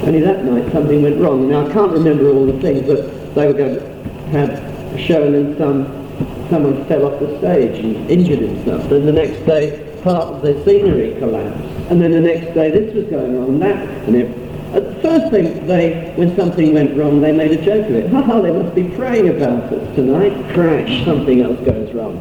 Only 0.06 0.20
that 0.20 0.44
night 0.44 0.72
something 0.72 1.02
went 1.02 1.20
wrong. 1.20 1.50
Now, 1.50 1.66
I 1.66 1.72
can't 1.72 1.92
remember 1.92 2.30
all 2.30 2.46
the 2.46 2.58
things, 2.60 2.86
but 2.86 3.34
they 3.34 3.46
were 3.46 3.52
going 3.52 3.74
to 3.74 3.82
have 4.30 4.50
a 4.50 4.98
show 4.98 5.24
and 5.24 5.34
then 5.34 5.58
some, 5.58 6.05
someone 6.50 6.84
fell 6.86 7.06
off 7.06 7.20
the 7.20 7.38
stage 7.38 7.84
and 7.84 8.10
injured 8.10 8.40
himself. 8.40 8.88
Then 8.88 9.06
the 9.06 9.12
next 9.12 9.44
day, 9.46 10.00
part 10.02 10.34
of 10.34 10.42
the 10.42 10.62
scenery 10.64 11.18
collapsed. 11.18 11.64
And 11.90 12.00
then 12.00 12.12
the 12.12 12.20
next 12.20 12.54
day, 12.54 12.70
this 12.70 12.94
was 12.94 13.04
going 13.06 13.36
on, 13.36 13.58
that, 13.60 13.76
and 14.06 14.16
it, 14.16 14.46
at 14.74 15.00
first 15.02 15.30
thing, 15.30 15.66
they, 15.66 16.12
when 16.16 16.36
something 16.36 16.74
went 16.74 16.96
wrong, 16.96 17.20
they 17.20 17.32
made 17.32 17.52
a 17.52 17.64
joke 17.64 17.88
of 17.88 17.94
it. 17.94 18.10
Ha 18.10 18.22
ha, 18.22 18.40
they 18.40 18.52
must 18.52 18.74
be 18.74 18.88
praying 18.96 19.28
about 19.28 19.72
us 19.72 19.94
tonight. 19.94 20.32
Crash, 20.54 21.04
something 21.04 21.40
else 21.40 21.58
goes 21.60 21.92
wrong. 21.94 22.16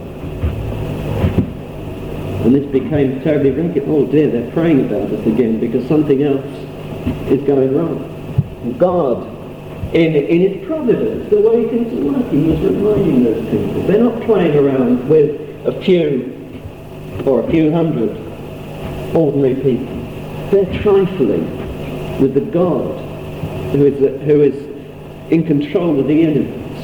And 2.46 2.54
this 2.54 2.66
became 2.72 3.22
terribly 3.22 3.50
racket. 3.50 3.84
Oh 3.88 4.06
dear, 4.06 4.30
they're 4.30 4.52
praying 4.52 4.86
about 4.86 5.12
us 5.12 5.26
again 5.26 5.60
because 5.60 5.88
something 5.88 6.22
else 6.22 6.46
is 7.32 7.42
going 7.44 7.76
wrong. 7.76 8.76
God, 8.78 9.35
in, 9.94 10.16
in 10.16 10.54
his 10.54 10.68
providence, 10.68 11.30
the 11.30 11.40
way 11.40 11.68
things 11.70 11.94
are 11.94 12.12
working, 12.12 12.50
was 12.50 12.60
reminding 12.60 13.24
those 13.24 13.50
people. 13.50 13.82
They're 13.84 14.04
not 14.04 14.22
playing 14.24 14.58
around 14.58 15.08
with 15.08 15.68
a 15.68 15.82
few 15.84 16.32
or 17.26 17.42
a 17.44 17.50
few 17.50 17.72
hundred 17.72 18.12
ordinary 19.16 19.56
people. 19.56 19.96
They're 20.52 20.82
trifling 20.82 22.20
with 22.20 22.34
the 22.34 22.42
God 22.42 23.00
who 23.72 23.86
is, 23.86 24.22
who 24.24 24.42
is 24.42 25.32
in 25.32 25.46
control 25.46 26.00
of 26.00 26.08
the 26.08 26.14
universe. 26.14 26.82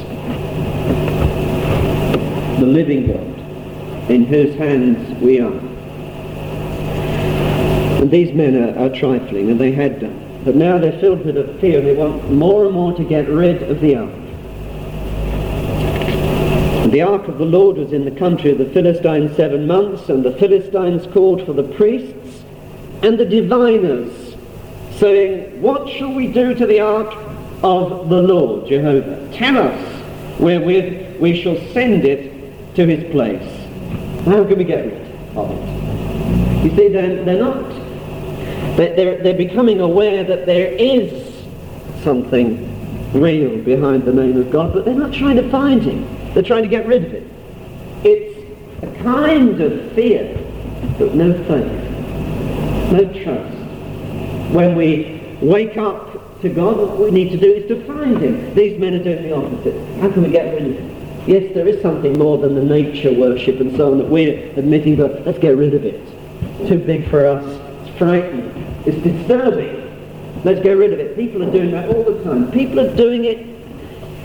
The 2.58 2.66
living 2.66 3.06
God 3.08 4.10
in 4.10 4.24
whose 4.24 4.54
hands 4.56 5.20
we 5.20 5.40
are. 5.40 5.52
And 8.00 8.10
these 8.10 8.32
men 8.32 8.56
are, 8.56 8.86
are 8.86 8.88
trifling, 8.88 9.50
and 9.50 9.60
they 9.60 9.72
had 9.72 10.00
done. 10.00 10.21
But 10.44 10.56
now 10.56 10.78
they're 10.78 10.98
filled 10.98 11.24
with 11.24 11.36
a 11.36 11.56
fear, 11.60 11.78
and 11.78 11.86
they 11.86 11.94
want 11.94 12.30
more 12.30 12.64
and 12.64 12.74
more 12.74 12.92
to 12.94 13.04
get 13.04 13.28
rid 13.28 13.62
of 13.62 13.80
the 13.80 13.96
ark. 13.96 14.10
The 16.90 17.02
ark 17.02 17.28
of 17.28 17.38
the 17.38 17.44
Lord 17.44 17.76
was 17.76 17.92
in 17.92 18.04
the 18.04 18.10
country 18.10 18.50
of 18.50 18.58
the 18.58 18.66
Philistines 18.66 19.36
seven 19.36 19.66
months, 19.66 20.08
and 20.08 20.24
the 20.24 20.32
Philistines 20.32 21.06
called 21.12 21.46
for 21.46 21.52
the 21.52 21.62
priests 21.62 22.44
and 23.02 23.18
the 23.18 23.24
diviners, 23.24 24.36
saying, 24.96 25.62
What 25.62 25.88
shall 25.88 26.12
we 26.12 26.26
do 26.26 26.54
to 26.54 26.66
the 26.66 26.80
ark 26.80 27.14
of 27.62 28.08
the 28.08 28.20
Lord, 28.20 28.68
Jehovah? 28.68 29.32
Tell 29.32 29.56
us 29.56 30.02
wherewith 30.40 31.20
we 31.20 31.40
shall 31.40 31.56
send 31.72 32.04
it 32.04 32.74
to 32.74 32.86
his 32.86 33.10
place. 33.12 33.48
How 34.24 34.44
can 34.44 34.58
we 34.58 34.64
get 34.64 34.84
rid 34.84 35.36
of 35.36 35.50
it? 35.50 36.64
You 36.64 36.76
see, 36.76 36.88
they're, 36.88 37.24
they're 37.24 37.38
not. 37.38 37.81
They're, 38.76 39.22
they're 39.22 39.34
becoming 39.34 39.80
aware 39.80 40.24
that 40.24 40.46
there 40.46 40.72
is 40.72 41.32
something 42.02 42.68
real 43.12 43.58
behind 43.62 44.04
the 44.04 44.12
name 44.12 44.38
of 44.38 44.50
God, 44.50 44.72
but 44.72 44.84
they're 44.84 44.94
not 44.94 45.12
trying 45.12 45.36
to 45.36 45.48
find 45.50 45.82
him. 45.82 46.32
They're 46.32 46.42
trying 46.42 46.62
to 46.62 46.68
get 46.68 46.86
rid 46.86 47.04
of 47.04 47.12
it. 47.12 47.28
It's 48.04 48.82
a 48.82 49.02
kind 49.02 49.60
of 49.60 49.92
fear, 49.92 50.34
but 50.98 51.14
no 51.14 51.32
faith, 51.44 52.90
no 52.90 53.22
trust. 53.22 53.58
When 54.52 54.74
we 54.74 55.20
wake 55.42 55.76
up 55.76 56.40
to 56.40 56.48
God, 56.48 56.76
what 56.76 56.98
we 56.98 57.10
need 57.10 57.30
to 57.30 57.38
do 57.38 57.52
is 57.52 57.68
to 57.68 57.84
find 57.86 58.18
him. 58.18 58.54
These 58.54 58.78
men 58.80 58.94
are 58.94 59.04
doing 59.04 59.22
the 59.22 59.36
opposite. 59.36 60.00
How 60.00 60.10
can 60.10 60.22
we 60.22 60.30
get 60.30 60.54
rid 60.54 60.66
of 60.66 60.76
him? 60.78 60.92
Yes, 61.26 61.54
there 61.54 61.68
is 61.68 61.80
something 61.82 62.14
more 62.18 62.38
than 62.38 62.54
the 62.54 62.64
nature 62.64 63.12
worship 63.12 63.60
and 63.60 63.76
so 63.76 63.92
on 63.92 63.98
that 63.98 64.08
we're 64.08 64.50
admitting, 64.56 64.96
but 64.96 65.24
let's 65.24 65.38
get 65.38 65.56
rid 65.56 65.74
of 65.74 65.84
it. 65.84 66.04
Too 66.66 66.78
big 66.78 67.08
for 67.08 67.26
us. 67.26 67.44
It's 67.86 67.96
frightening. 67.96 68.61
It's 68.86 69.02
disturbing. 69.02 69.80
Let's 70.44 70.60
get 70.60 70.72
rid 70.72 70.92
of 70.92 70.98
it. 70.98 71.16
People 71.16 71.42
are 71.42 71.50
doing 71.50 71.70
that 71.70 71.88
all 71.88 72.04
the 72.04 72.22
time. 72.24 72.50
People 72.50 72.80
are 72.80 72.94
doing 72.96 73.24
it. 73.24 73.46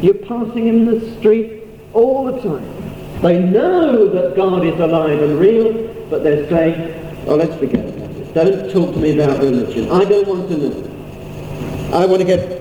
You're 0.01 0.15
passing 0.15 0.67
in 0.67 0.85
the 0.85 1.15
street 1.17 1.63
all 1.93 2.25
the 2.25 2.41
time. 2.41 3.21
They 3.21 3.39
know 3.39 4.07
that 4.09 4.35
God 4.35 4.65
is 4.65 4.79
alive 4.79 5.21
and 5.21 5.39
real, 5.39 5.73
but 6.09 6.23
they're 6.23 6.47
saying, 6.49 7.25
oh, 7.27 7.35
let's 7.35 7.55
forget 7.55 7.85
about 7.85 8.09
it. 8.11 8.33
Don't 8.33 8.71
talk 8.71 8.93
to 8.93 8.99
me 8.99 9.19
about 9.19 9.39
religion. 9.39 9.91
I 9.91 10.05
don't 10.05 10.27
want 10.27 10.49
to 10.49 10.57
know. 10.57 11.97
I 11.97 12.05
want 12.05 12.21
to 12.21 12.25
get 12.27 12.57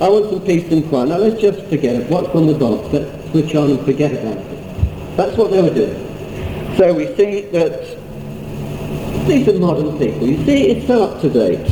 I 0.00 0.08
want 0.08 0.28
some 0.28 0.40
peace 0.40 0.70
and 0.72 0.86
quiet. 0.88 1.10
Now 1.10 1.18
let's 1.18 1.40
just 1.40 1.60
forget 1.66 1.94
it. 1.94 2.10
What's 2.10 2.28
on 2.34 2.48
the 2.48 2.54
box? 2.54 2.92
Let's 2.92 3.30
switch 3.30 3.54
on 3.54 3.70
and 3.70 3.84
forget 3.84 4.10
about 4.12 4.38
it. 4.38 5.16
That's 5.16 5.36
what 5.36 5.52
they 5.52 5.62
were 5.62 5.72
doing. 5.72 5.94
So 6.76 6.92
we 6.92 7.14
see 7.14 7.42
that 7.52 7.96
these 9.26 9.48
are 9.48 9.58
modern 9.58 9.98
people. 9.98 10.28
You 10.28 10.44
see, 10.44 10.68
it's 10.68 10.86
so 10.86 11.04
up 11.04 11.20
to 11.22 11.30
date. 11.30 11.64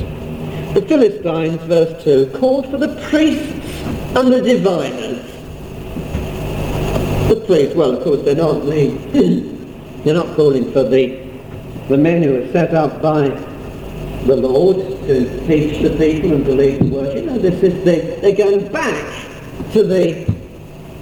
The 0.74 0.82
Philistines, 0.82 1.60
verse 1.62 2.02
2, 2.02 2.38
called 2.38 2.66
for 2.70 2.78
the 2.78 2.96
priests 3.10 3.52
and 4.16 4.32
the 4.32 4.40
diviners. 4.40 5.20
The 7.28 7.44
priests, 7.46 7.74
well, 7.74 7.96
of 7.96 8.04
course, 8.04 8.22
they're 8.22 8.34
not 8.34 8.64
the, 8.64 8.88
they're 10.04 10.14
not 10.14 10.34
calling 10.34 10.72
for 10.72 10.82
the, 10.82 11.28
the 11.88 11.98
men 11.98 12.22
who 12.22 12.42
are 12.42 12.52
set 12.52 12.74
up 12.74 13.02
by 13.02 13.28
the 13.28 14.36
Lord 14.36 14.76
to 14.76 15.46
teach 15.46 15.82
the 15.82 15.90
people 15.90 16.32
and 16.32 16.44
to 16.46 16.54
lead 16.54 16.80
the 16.80 16.84
worship. 16.86 17.26
No, 17.26 17.38
this 17.38 17.62
is 17.62 17.84
the, 17.84 18.20
they're 18.20 18.36
going 18.36 18.66
back 18.72 18.94
to 19.72 19.82
the, 19.82 20.26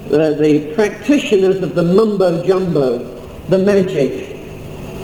uh, 0.07 0.33
the 0.33 0.73
practitioners 0.75 1.61
of 1.61 1.75
the 1.75 1.83
mumbo 1.83 2.43
jumbo, 2.45 2.97
the 3.47 3.59
magic, 3.59 4.30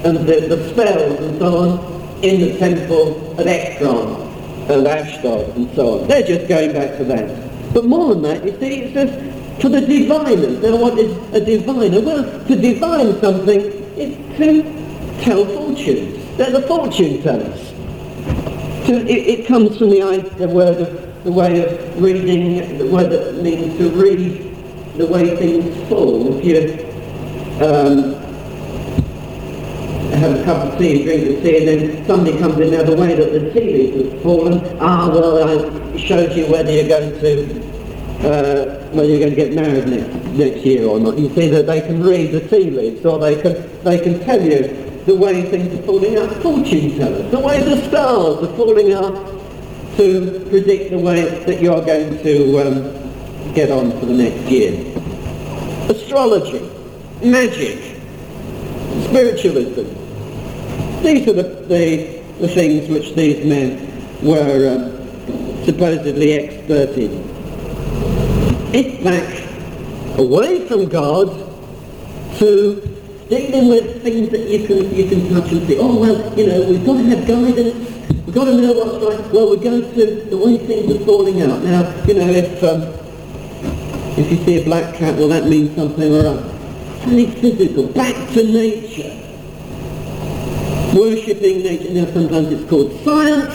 and 0.07 0.27
the, 0.27 0.55
the 0.55 0.69
spells 0.69 1.19
and 1.19 1.39
so 1.39 1.57
on 1.57 2.23
in 2.23 2.39
the 2.41 2.57
temple 2.57 3.39
at 3.39 3.47
Ekron 3.47 4.21
and 4.69 4.87
Ashdod 4.87 5.55
and 5.55 5.73
so 5.75 5.99
on. 5.99 6.07
They're 6.07 6.23
just 6.23 6.47
going 6.47 6.73
back 6.73 6.97
to 6.97 7.03
that. 7.05 7.73
But 7.73 7.85
more 7.85 8.13
than 8.13 8.23
that, 8.23 8.45
you 8.45 8.57
see, 8.59 8.83
it 8.83 8.93
says 8.93 9.61
for 9.61 9.69
the 9.69 9.81
diviners. 9.81 10.61
Now 10.61 10.77
what 10.77 10.97
is 10.97 11.15
a 11.33 11.43
diviner? 11.43 11.99
Well, 11.99 12.45
to 12.45 12.55
divine 12.55 13.19
something 13.19 13.61
is 13.97 14.37
to 14.37 15.21
tell 15.21 15.45
fortunes. 15.45 16.37
They're 16.37 16.51
the 16.51 16.61
fortune 16.61 17.21
tellers. 17.21 17.73
To, 18.87 18.93
it, 18.93 19.39
it, 19.39 19.47
comes 19.47 19.77
from 19.77 19.89
the, 19.89 20.33
the 20.37 20.47
word 20.47 20.79
of 20.79 21.23
the 21.25 21.31
way 21.31 21.61
of 21.61 22.01
reading, 22.01 22.77
the 22.77 22.87
word 22.87 23.09
that 23.09 23.35
means 23.43 23.77
to 23.79 23.89
read 23.89 24.55
the 24.95 25.05
way 25.05 25.35
things 25.35 25.89
fall. 25.89 26.37
If 26.37 26.45
you 26.45 26.87
um, 27.65 28.26
have 30.17 30.39
a 30.39 30.43
cup 30.43 30.65
of 30.65 30.79
tea 30.79 30.95
and 30.95 31.03
drink 31.03 31.23
the 31.27 31.41
tea, 31.41 31.57
and 31.57 31.67
then 31.67 32.05
somebody 32.05 32.37
comes 32.37 32.59
in 32.59 32.71
now 32.71 32.83
the 32.83 32.95
way 32.95 33.15
that 33.15 33.31
the 33.31 33.51
tea 33.53 33.73
leaves 33.73 34.13
has 34.13 34.23
fallen. 34.23 34.61
Ah, 34.79 35.09
well, 35.09 35.43
I 35.43 35.97
showed 35.97 36.33
you 36.33 36.45
whether 36.51 36.71
you're 36.71 36.87
going 36.87 37.19
to 37.19 37.67
uh, 38.17 38.89
whether 38.91 39.07
you're 39.07 39.19
going 39.19 39.29
to 39.29 39.35
get 39.35 39.53
married 39.53 39.87
next 39.87 40.15
next 40.37 40.65
year 40.65 40.85
or 40.85 40.99
not. 40.99 41.17
You 41.17 41.33
see 41.35 41.49
that 41.49 41.67
they 41.67 41.81
can 41.81 42.03
read 42.03 42.31
the 42.31 42.41
tea 42.47 42.69
leaves, 42.69 43.05
or 43.05 43.19
they 43.19 43.41
can 43.41 43.83
they 43.83 43.99
can 43.99 44.19
tell 44.21 44.41
you 44.41 44.67
the 45.05 45.15
way 45.15 45.43
things 45.43 45.73
are 45.79 45.83
falling 45.83 46.17
out. 46.17 46.31
Fortune 46.41 46.97
tellers, 46.97 47.31
the 47.31 47.39
way 47.39 47.63
the 47.63 47.87
stars 47.87 48.43
are 48.43 48.57
falling 48.57 48.93
out 48.93 49.13
to 49.97 50.45
predict 50.49 50.91
the 50.91 50.99
way 50.99 51.43
that 51.45 51.61
you're 51.61 51.83
going 51.83 52.21
to 52.21 52.59
um, 52.59 53.53
get 53.53 53.71
on 53.71 53.91
for 53.99 54.05
the 54.05 54.13
next 54.13 54.43
year. 54.49 54.73
Astrology, 55.89 56.69
magic, 57.23 57.99
spiritualism, 59.05 59.96
these 61.03 61.27
are 61.27 61.33
the, 61.33 61.43
the, 61.43 62.21
the 62.39 62.47
things 62.47 62.89
which 62.89 63.13
these 63.15 63.45
men 63.45 63.87
were 64.21 64.75
um, 64.75 65.65
supposedly 65.65 66.33
expert 66.33 66.97
in. 66.97 67.23
It's 68.73 69.03
back 69.03 70.17
away 70.17 70.67
from 70.67 70.89
God 70.89 71.27
to 72.39 72.81
dealing 73.29 73.69
with 73.69 74.03
things 74.03 74.29
that 74.29 74.47
you 74.49 74.65
can 74.67 74.95
you 74.95 75.07
can 75.07 75.29
touch 75.29 75.51
and 75.51 75.67
see. 75.67 75.77
Oh 75.79 75.99
well, 75.99 76.37
you 76.37 76.47
know, 76.47 76.69
we've 76.69 76.85
got 76.85 76.97
to 76.97 77.03
have 77.03 77.27
guidance. 77.27 77.75
We've 78.25 78.35
got 78.35 78.45
to 78.45 78.57
know 78.57 78.73
what's 78.73 79.03
right. 79.03 79.33
Well, 79.33 79.49
we're 79.49 79.63
going 79.63 79.93
to 79.93 80.05
the 80.29 80.37
way 80.37 80.57
things 80.57 80.95
are 80.95 81.05
falling 81.05 81.41
out. 81.41 81.61
Now, 81.63 82.05
you 82.05 82.13
know, 82.15 82.27
if 82.27 82.63
um, 82.63 82.81
if 84.17 84.31
you 84.31 84.37
see 84.45 84.61
a 84.61 84.63
black 84.63 84.95
cat, 84.95 85.17
well, 85.17 85.29
that 85.29 85.45
means 85.45 85.75
something 85.75 86.13
or 86.13 86.27
other. 86.27 86.53
Something 87.01 87.31
physical, 87.33 87.87
back 87.87 88.15
to 88.33 88.43
nature 88.43 89.26
worshipping 90.97 91.63
nature. 91.63 91.93
Now 91.93 92.05
sometimes 92.11 92.51
it's 92.51 92.69
called 92.69 92.91
science, 93.03 93.53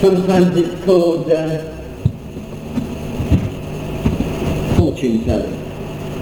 sometimes 0.00 0.56
it's 0.56 0.84
called 0.84 1.30
uh, 1.30 1.62
fortune 4.76 5.24
telling. 5.24 5.58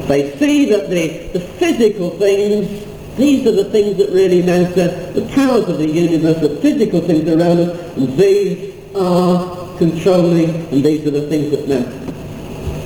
They 0.08 0.36
see 0.38 0.64
that 0.70 0.88
the, 0.90 1.28
the 1.32 1.40
physical 1.40 2.10
things, 2.18 2.86
these 3.16 3.46
are 3.46 3.52
the 3.52 3.70
things 3.70 3.98
that 3.98 4.10
really 4.10 4.42
matter, 4.42 5.12
the 5.12 5.26
powers 5.34 5.68
of 5.68 5.78
the 5.78 5.88
universe, 5.88 6.40
the 6.40 6.56
physical 6.60 7.00
things 7.02 7.28
around 7.28 7.58
us, 7.58 7.96
and 7.96 8.16
these 8.16 8.74
are 8.96 9.76
controlling, 9.78 10.50
and 10.72 10.84
these 10.84 11.06
are 11.06 11.10
the 11.10 11.28
things 11.28 11.50
that 11.50 11.68
matter. 11.68 11.98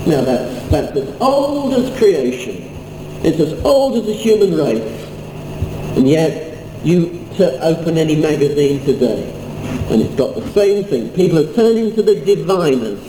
Now 0.08 0.22
that's, 0.24 0.68
that's 0.68 0.96
as 0.96 1.20
old 1.20 1.74
as 1.74 1.96
creation. 1.96 2.68
It's 3.24 3.38
as 3.38 3.52
old 3.64 3.96
as 3.98 4.06
the 4.06 4.14
human 4.14 4.56
race. 4.56 4.98
And 5.96 6.08
yet, 6.08 6.58
you 6.85 7.21
to 7.36 7.60
open 7.62 7.98
any 7.98 8.16
magazine 8.16 8.84
today. 8.84 9.30
And 9.90 10.02
it's 10.02 10.14
got 10.14 10.34
the 10.34 10.46
same 10.52 10.84
thing. 10.84 11.10
People 11.10 11.38
are 11.38 11.52
turning 11.54 11.94
to 11.94 12.02
the 12.02 12.20
diviners. 12.20 13.00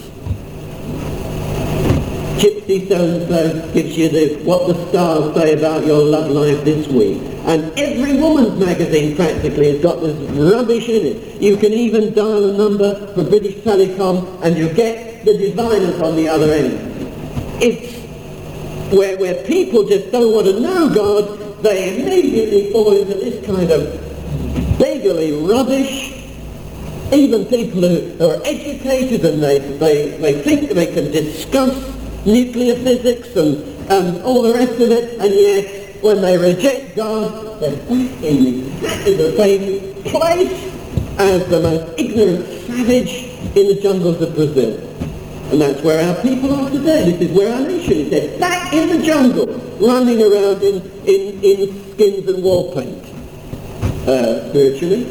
Gypsy 2.37 2.87
so-and-so 2.87 3.73
gives 3.73 3.97
you 3.97 4.39
what 4.43 4.67
the 4.67 4.89
stars 4.89 5.33
say 5.35 5.53
about 5.53 5.85
your 5.85 6.03
love 6.03 6.29
life 6.29 6.63
this 6.65 6.87
week. 6.87 7.21
And 7.45 7.77
every 7.77 8.19
woman's 8.19 8.59
magazine 8.59 9.15
practically 9.15 9.71
has 9.71 9.81
got 9.81 10.01
this 10.01 10.17
rubbish 10.31 10.89
in 10.89 11.05
it. 11.05 11.41
You 11.41 11.57
can 11.57 11.73
even 11.73 12.13
dial 12.13 12.49
a 12.49 12.57
number 12.57 13.07
for 13.13 13.23
British 13.23 13.55
Telecom 13.63 14.41
and 14.43 14.57
you 14.57 14.73
get 14.73 15.25
the 15.25 15.37
diviners 15.37 16.01
on 16.01 16.15
the 16.15 16.27
other 16.27 16.51
end. 16.51 16.73
It's 17.61 17.93
where, 18.93 19.17
where 19.17 19.43
people 19.45 19.85
just 19.87 20.11
don't 20.11 20.33
want 20.33 20.47
to 20.47 20.59
know 20.59 20.93
God, 20.93 21.63
they 21.63 21.95
immediately 21.95 22.71
fall 22.71 22.95
into 22.95 23.13
this 23.13 23.45
kind 23.45 23.71
of 23.71 24.02
beggarly 25.03 25.33
rubbish. 25.33 26.23
Even 27.11 27.45
people 27.45 27.81
who 27.81 28.25
are 28.25 28.41
educated 28.45 29.23
and 29.25 29.43
they, 29.43 29.59
they, 29.59 30.17
they 30.17 30.41
think 30.41 30.71
they 30.71 30.87
can 30.87 31.11
discuss 31.11 31.75
nuclear 32.25 32.75
physics 32.75 33.35
and, 33.35 33.57
and 33.91 34.23
all 34.23 34.41
the 34.41 34.53
rest 34.53 34.73
of 34.73 34.89
it, 34.89 35.19
and 35.19 35.33
yet 35.33 36.01
when 36.01 36.21
they 36.21 36.37
reject 36.37 36.95
God, 36.95 37.59
they're 37.59 37.75
back 37.75 38.23
in 38.23 38.65
exactly 38.65 39.15
the 39.15 39.35
same 39.35 40.03
place 40.03 40.73
as 41.19 41.47
the 41.49 41.59
most 41.59 41.99
ignorant 41.99 42.45
savage 42.65 43.25
in 43.55 43.75
the 43.75 43.79
jungles 43.81 44.21
of 44.21 44.33
Brazil. 44.33 44.79
And 45.51 45.61
that's 45.61 45.83
where 45.83 46.01
our 46.07 46.19
people 46.23 46.51
are 46.53 46.69
today. 46.69 47.11
This 47.11 47.29
is 47.29 47.37
where 47.37 47.53
our 47.53 47.61
nation 47.61 47.93
is. 47.93 48.09
They're 48.09 48.39
back 48.39 48.73
in 48.73 48.97
the 48.97 49.05
jungle, 49.05 49.45
running 49.79 50.21
around 50.21 50.63
in, 50.63 50.81
in, 51.05 51.43
in 51.43 51.93
skins 51.93 52.27
and 52.27 52.41
war 52.41 52.73
paint 52.73 53.12
uh, 54.07 54.49
spiritually. 54.49 55.03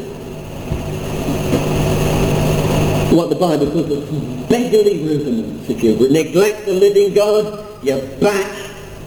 What 3.15 3.29
the 3.29 3.35
Bible 3.35 3.71
calls 3.71 3.89
the 3.89 4.45
beggarly 4.49 5.03
rudiments. 5.03 5.69
If 5.69 5.83
you 5.83 6.09
neglect 6.09 6.65
the 6.65 6.73
living 6.73 7.13
God, 7.13 7.83
you're 7.83 8.05
back 8.19 8.51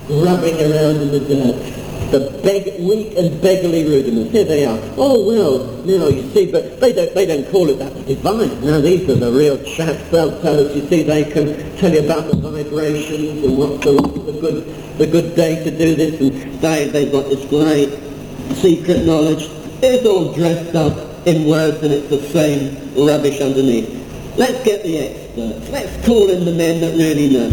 grubbing 0.07 0.55
around 0.61 0.96
in 0.96 1.11
the 1.11 1.20
dirt. 1.20 1.72
The 2.11 2.40
beg, 2.44 2.81
weak 2.81 3.16
and 3.16 3.42
beggarly 3.42 3.85
rudiments. 3.85 4.31
Here 4.31 4.44
they 4.44 4.64
are. 4.64 4.79
Oh 4.96 5.27
well, 5.27 5.66
now 5.83 6.07
you 6.07 6.31
see, 6.31 6.51
but 6.51 6.79
they 6.81 6.92
don't 6.92 7.12
they 7.14 7.27
don't 7.27 7.51
call 7.51 7.68
it 7.68 7.81
that 7.81 8.07
divine. 8.07 8.61
Now 8.64 8.81
these 8.81 9.09
are 9.11 9.16
the 9.16 9.33
real 9.33 9.59
chaps, 9.64 10.03
feltos. 10.11 10.77
You 10.77 10.88
see, 10.88 11.03
they 11.03 11.25
can 11.25 11.77
tell 11.79 11.92
you 11.92 12.05
about 12.05 12.31
the 12.31 12.37
vibrations 12.37 13.42
and 13.42 13.59
what's 13.59 13.85
the, 13.85 13.92
the 13.92 14.40
good 14.40 14.99
the 14.99 15.07
good 15.09 15.35
day 15.35 15.64
to 15.64 15.70
do 15.77 15.96
this, 15.96 16.20
and 16.20 16.61
they 16.61 16.88
they've 16.88 17.11
got 17.11 17.29
this 17.29 17.44
great 17.46 17.90
secret 18.55 19.05
knowledge. 19.05 19.55
It's 19.82 20.06
all 20.06 20.32
dressed 20.32 20.74
up 20.74 21.26
in 21.26 21.46
words 21.46 21.82
and 21.82 21.92
it's 21.92 22.08
the 22.08 22.22
same 22.30 22.94
rubbish 22.94 23.40
underneath. 23.40 23.90
Let's 24.36 24.64
get 24.64 24.82
the 24.82 24.98
experts. 24.98 25.70
Let's 25.70 26.06
call 26.06 26.30
in 26.30 26.44
the 26.44 26.52
men 26.52 26.80
that 26.80 26.96
really 26.96 27.28
know. 27.30 27.48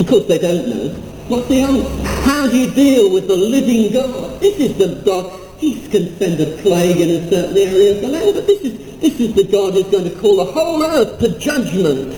Of 0.00 0.06
course 0.06 0.26
they 0.26 0.38
don't 0.38 0.68
know. 0.68 0.88
What's 1.28 1.48
the 1.48 1.60
answer? 1.60 2.04
How 2.28 2.46
do 2.46 2.58
you 2.58 2.70
deal 2.70 3.10
with 3.12 3.28
the 3.28 3.36
living 3.36 3.92
God? 3.92 4.40
This 4.40 4.60
is 4.60 4.76
the 4.76 5.00
God. 5.04 5.40
He 5.58 5.88
can 5.88 6.14
send 6.18 6.38
a 6.40 6.56
plague 6.60 7.00
in 7.00 7.08
a 7.10 7.30
certain 7.30 7.56
area 7.56 7.94
of 7.94 8.02
the 8.02 8.08
land, 8.08 8.34
but 8.34 8.46
this 8.46 8.60
is, 8.60 9.00
this 9.00 9.20
is 9.20 9.34
the 9.34 9.44
God 9.44 9.72
who's 9.72 9.84
going 9.84 10.04
to 10.04 10.20
call 10.20 10.36
the 10.36 10.52
whole 10.52 10.82
earth 10.82 11.18
to 11.20 11.38
judgment. 11.38 12.12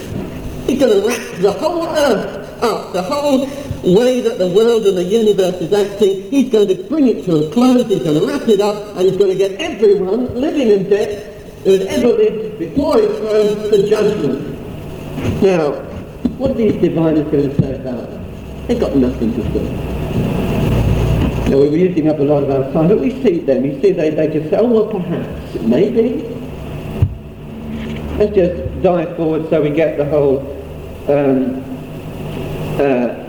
He's 0.66 0.80
going 0.80 1.00
to 1.00 1.06
wrap 1.06 1.40
the 1.40 1.52
whole 1.52 1.86
earth 1.86 2.62
up, 2.62 2.92
the 2.92 3.02
whole 3.02 3.46
way 3.92 4.20
that 4.20 4.38
the 4.38 4.48
world 4.48 4.86
and 4.86 4.96
the 4.96 5.04
universe 5.04 5.54
is 5.56 5.72
acting, 5.72 6.30
he's 6.30 6.50
going 6.50 6.68
to 6.68 6.74
bring 6.84 7.08
it 7.08 7.24
to 7.24 7.46
a 7.46 7.52
close, 7.52 7.86
he's 7.86 8.02
going 8.02 8.20
to 8.20 8.26
wrap 8.26 8.48
it 8.48 8.60
up, 8.60 8.96
and 8.96 9.08
he's 9.08 9.16
going 9.16 9.30
to 9.30 9.36
get 9.36 9.60
everyone 9.60 10.34
living 10.34 10.68
in 10.68 10.88
debt 10.88 11.32
who 11.64 11.72
has 11.72 11.86
ever 11.86 12.08
lived 12.08 12.58
before 12.58 12.96
his 12.96 13.18
throne 13.18 13.70
to 13.70 13.88
judgment. 13.88 15.42
Now, 15.42 15.72
what 16.38 16.52
are 16.52 16.54
these 16.54 16.80
diviners 16.80 17.30
going 17.30 17.50
to 17.50 17.54
say 17.60 17.74
about 17.76 18.10
that? 18.10 18.68
They've 18.68 18.80
got 18.80 18.96
nothing 18.96 19.34
to 19.34 19.42
say. 19.52 19.64
Now, 21.50 21.58
we 21.58 21.68
were 21.68 21.76
using 21.76 22.08
up 22.08 22.18
a 22.18 22.22
lot 22.22 22.42
of 22.42 22.50
our 22.50 22.72
time, 22.72 22.88
but 22.88 22.98
we 22.98 23.10
see 23.22 23.38
them. 23.38 23.64
You 23.64 23.80
see, 23.80 23.92
they, 23.92 24.10
they 24.10 24.26
just 24.28 24.50
say, 24.50 24.56
oh, 24.58 24.66
well, 24.66 24.86
perhaps, 24.86 25.54
maybe. 25.60 26.24
Let's 28.18 28.34
just 28.34 28.82
dive 28.82 29.16
forward 29.16 29.48
so 29.50 29.60
we 29.62 29.70
get 29.70 29.96
the 29.98 30.06
whole 30.06 30.40
um, 31.08 31.62
uh, 32.80 33.25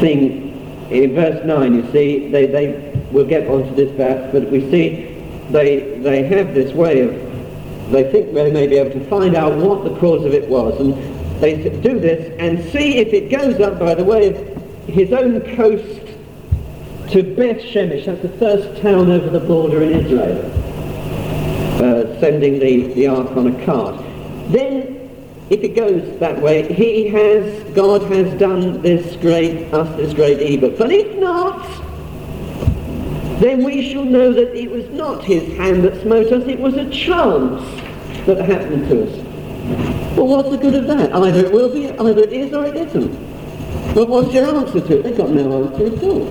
thing 0.00 0.48
in 0.90 1.14
verse 1.14 1.44
9, 1.44 1.74
you 1.74 1.92
see, 1.92 2.28
they, 2.28 2.46
they 2.46 2.92
will 3.10 3.26
get 3.26 3.46
onto 3.46 3.74
this 3.74 3.90
verse, 3.96 4.30
but 4.32 4.50
we 4.50 4.60
see 4.70 5.14
they, 5.50 5.98
they 5.98 6.24
have 6.24 6.54
this 6.54 6.72
way 6.72 7.00
of, 7.00 7.90
they 7.90 8.10
think 8.10 8.32
they 8.34 8.50
may 8.50 8.66
be 8.66 8.76
able 8.76 8.98
to 8.98 9.04
find 9.08 9.34
out 9.34 9.56
what 9.56 9.84
the 9.84 9.98
cause 9.98 10.24
of 10.24 10.32
it 10.32 10.48
was, 10.48 10.78
and 10.80 10.94
they 11.40 11.68
do 11.80 11.98
this 11.98 12.34
and 12.38 12.62
see 12.72 12.98
if 12.98 13.12
it 13.12 13.30
goes 13.30 13.60
up 13.60 13.78
by 13.78 13.94
the 13.94 14.04
way 14.04 14.28
of 14.28 14.86
his 14.86 15.12
own 15.12 15.40
coast 15.56 16.06
to 17.10 17.22
Beth 17.22 17.58
Shemesh, 17.58 18.06
that's 18.06 18.20
the 18.22 18.28
first 18.38 18.82
town 18.82 19.10
over 19.10 19.30
the 19.30 19.40
border 19.40 19.82
in 19.82 19.92
Israel, 19.92 20.44
uh, 21.76 22.20
sending 22.20 22.58
the, 22.58 22.92
the 22.94 23.06
ark 23.06 23.30
on 23.36 23.46
a 23.46 23.64
cart. 23.64 23.96
Then 24.50 24.97
if 25.50 25.64
it 25.64 25.74
goes 25.74 26.18
that 26.18 26.40
way, 26.42 26.70
he 26.72 27.08
has, 27.08 27.64
God 27.74 28.02
has 28.12 28.38
done 28.38 28.82
this 28.82 29.16
great, 29.16 29.72
us 29.72 29.96
this 29.96 30.12
great 30.12 30.42
evil. 30.42 30.68
But 30.68 30.92
if 30.92 31.18
not, 31.18 31.66
then 33.40 33.64
we 33.64 33.90
shall 33.90 34.04
know 34.04 34.30
that 34.32 34.54
it 34.54 34.70
was 34.70 34.86
not 34.90 35.24
his 35.24 35.56
hand 35.56 35.84
that 35.84 36.02
smote 36.02 36.30
us, 36.32 36.46
it 36.46 36.60
was 36.60 36.74
a 36.74 36.90
chance 36.90 37.62
that 38.26 38.44
happened 38.44 38.88
to 38.88 39.08
us. 39.08 39.16
Well, 40.18 40.26
what's 40.26 40.50
the 40.50 40.58
good 40.58 40.74
of 40.74 40.86
that? 40.88 41.14
Either 41.14 41.46
it 41.46 41.52
will 41.52 41.72
be, 41.72 41.88
either 41.88 42.22
it 42.22 42.32
is 42.32 42.52
or 42.52 42.66
it 42.66 42.76
isn't. 42.76 43.94
But 43.94 44.06
what's 44.06 44.34
your 44.34 44.54
answer 44.54 44.80
to 44.80 44.98
it? 44.98 45.02
They've 45.02 45.16
got 45.16 45.30
no 45.30 45.64
answer 45.64 45.86
at 45.86 46.02
all. 46.02 46.28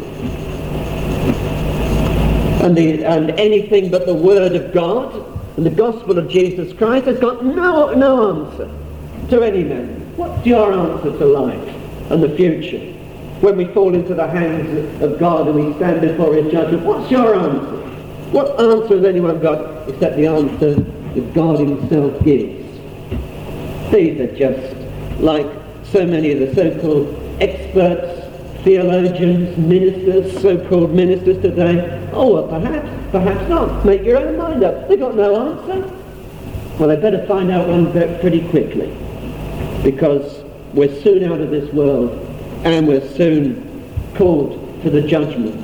And, 2.63 2.77
the, 2.77 3.03
and 3.03 3.31
anything 3.31 3.89
but 3.89 4.05
the 4.05 4.13
Word 4.13 4.53
of 4.55 4.73
God 4.73 5.15
and 5.57 5.65
the 5.65 5.71
gospel 5.71 6.19
of 6.19 6.29
Jesus 6.29 6.71
Christ 6.77 7.07
has 7.07 7.19
got 7.19 7.43
no, 7.43 7.93
no 7.93 8.45
answer 8.45 8.69
to 9.29 9.43
any 9.43 9.63
man. 9.63 9.87
What's 10.15 10.45
your 10.45 10.71
answer 10.73 11.17
to 11.17 11.25
life 11.25 11.75
and 12.09 12.23
the 12.23 12.29
future? 12.29 12.93
When 13.41 13.57
we 13.57 13.65
fall 13.65 13.93
into 13.93 14.15
the 14.15 14.27
hands 14.27 15.01
of 15.01 15.19
God 15.19 15.47
and 15.47 15.55
we 15.55 15.73
stand 15.75 16.01
before 16.01 16.33
his 16.33 16.51
judgment, 16.51 16.83
what's 16.83 17.11
your 17.11 17.35
answer? 17.35 17.77
What 18.31 18.59
answer 18.59 18.95
has 18.95 19.05
anyone 19.05 19.39
got 19.39 19.87
except 19.89 20.15
the 20.15 20.27
answer 20.27 20.75
that 20.75 21.33
God 21.33 21.59
himself 21.59 22.23
gives? 22.23 22.65
These 23.91 24.19
are 24.19 24.35
just 24.35 24.75
like 25.19 25.45
so 25.83 26.05
many 26.05 26.31
of 26.31 26.39
the 26.39 26.55
so-called 26.55 27.41
experts, 27.41 28.63
theologians, 28.63 29.57
ministers, 29.57 30.41
so-called 30.41 30.91
ministers 30.91 31.41
today. 31.41 32.09
Oh, 32.11 32.33
well, 32.33 32.47
perhaps, 32.47 33.11
perhaps 33.11 33.49
not. 33.49 33.85
Make 33.85 34.03
your 34.03 34.17
own 34.17 34.37
mind 34.37 34.63
up. 34.63 34.87
They've 34.87 34.99
got 34.99 35.15
no 35.15 35.51
answer. 35.51 35.93
Well, 36.79 36.89
they 36.89 36.95
better 36.95 37.25
find 37.27 37.51
out 37.51 37.67
one 37.67 37.91
pretty 37.91 38.47
quickly 38.49 38.95
because 39.83 40.43
we're 40.73 40.93
soon 41.01 41.23
out 41.23 41.39
of 41.39 41.49
this 41.49 41.71
world 41.73 42.11
and 42.63 42.87
we're 42.87 43.07
soon 43.15 43.83
called 44.15 44.81
to 44.83 44.89
the 44.89 45.01
judgment. 45.01 45.55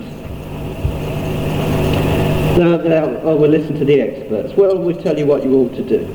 Now, 2.57 2.77
now 2.77 3.05
oh, 3.23 3.35
we'll 3.35 3.49
listen 3.49 3.77
to 3.79 3.85
the 3.85 3.99
experts. 3.99 4.53
Well, 4.55 4.77
we'll 4.77 5.01
tell 5.01 5.17
you 5.17 5.25
what 5.25 5.43
you 5.43 5.55
ought 5.55 5.75
to 5.75 5.83
do. 5.83 6.05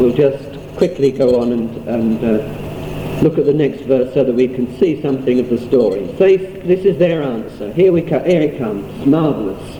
We'll 0.00 0.14
just 0.14 0.58
quickly 0.76 1.12
go 1.12 1.40
on 1.40 1.52
and, 1.52 1.88
and 1.88 2.24
uh, 2.24 3.22
look 3.22 3.38
at 3.38 3.44
the 3.46 3.54
next 3.54 3.82
verse 3.82 4.12
so 4.14 4.24
that 4.24 4.32
we 4.32 4.48
can 4.48 4.78
see 4.78 5.00
something 5.00 5.40
of 5.40 5.48
the 5.48 5.58
story. 5.58 6.06
So 6.18 6.36
this 6.36 6.84
is 6.84 6.98
their 6.98 7.22
answer. 7.22 7.72
Here, 7.72 7.92
we 7.92 8.02
co- 8.02 8.24
here 8.24 8.42
it 8.42 8.58
comes. 8.58 9.06
Marvellous. 9.06 9.76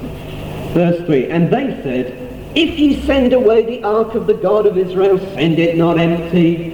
Verse 0.72 1.04
3. 1.06 1.30
And 1.30 1.50
they 1.50 1.68
said, 1.82 2.25
if 2.56 2.78
ye 2.78 3.00
send 3.02 3.34
away 3.34 3.62
the 3.66 3.84
ark 3.84 4.14
of 4.14 4.26
the 4.26 4.34
God 4.34 4.64
of 4.64 4.78
Israel, 4.78 5.18
send 5.34 5.58
it 5.58 5.76
not 5.76 5.98
empty, 5.98 6.70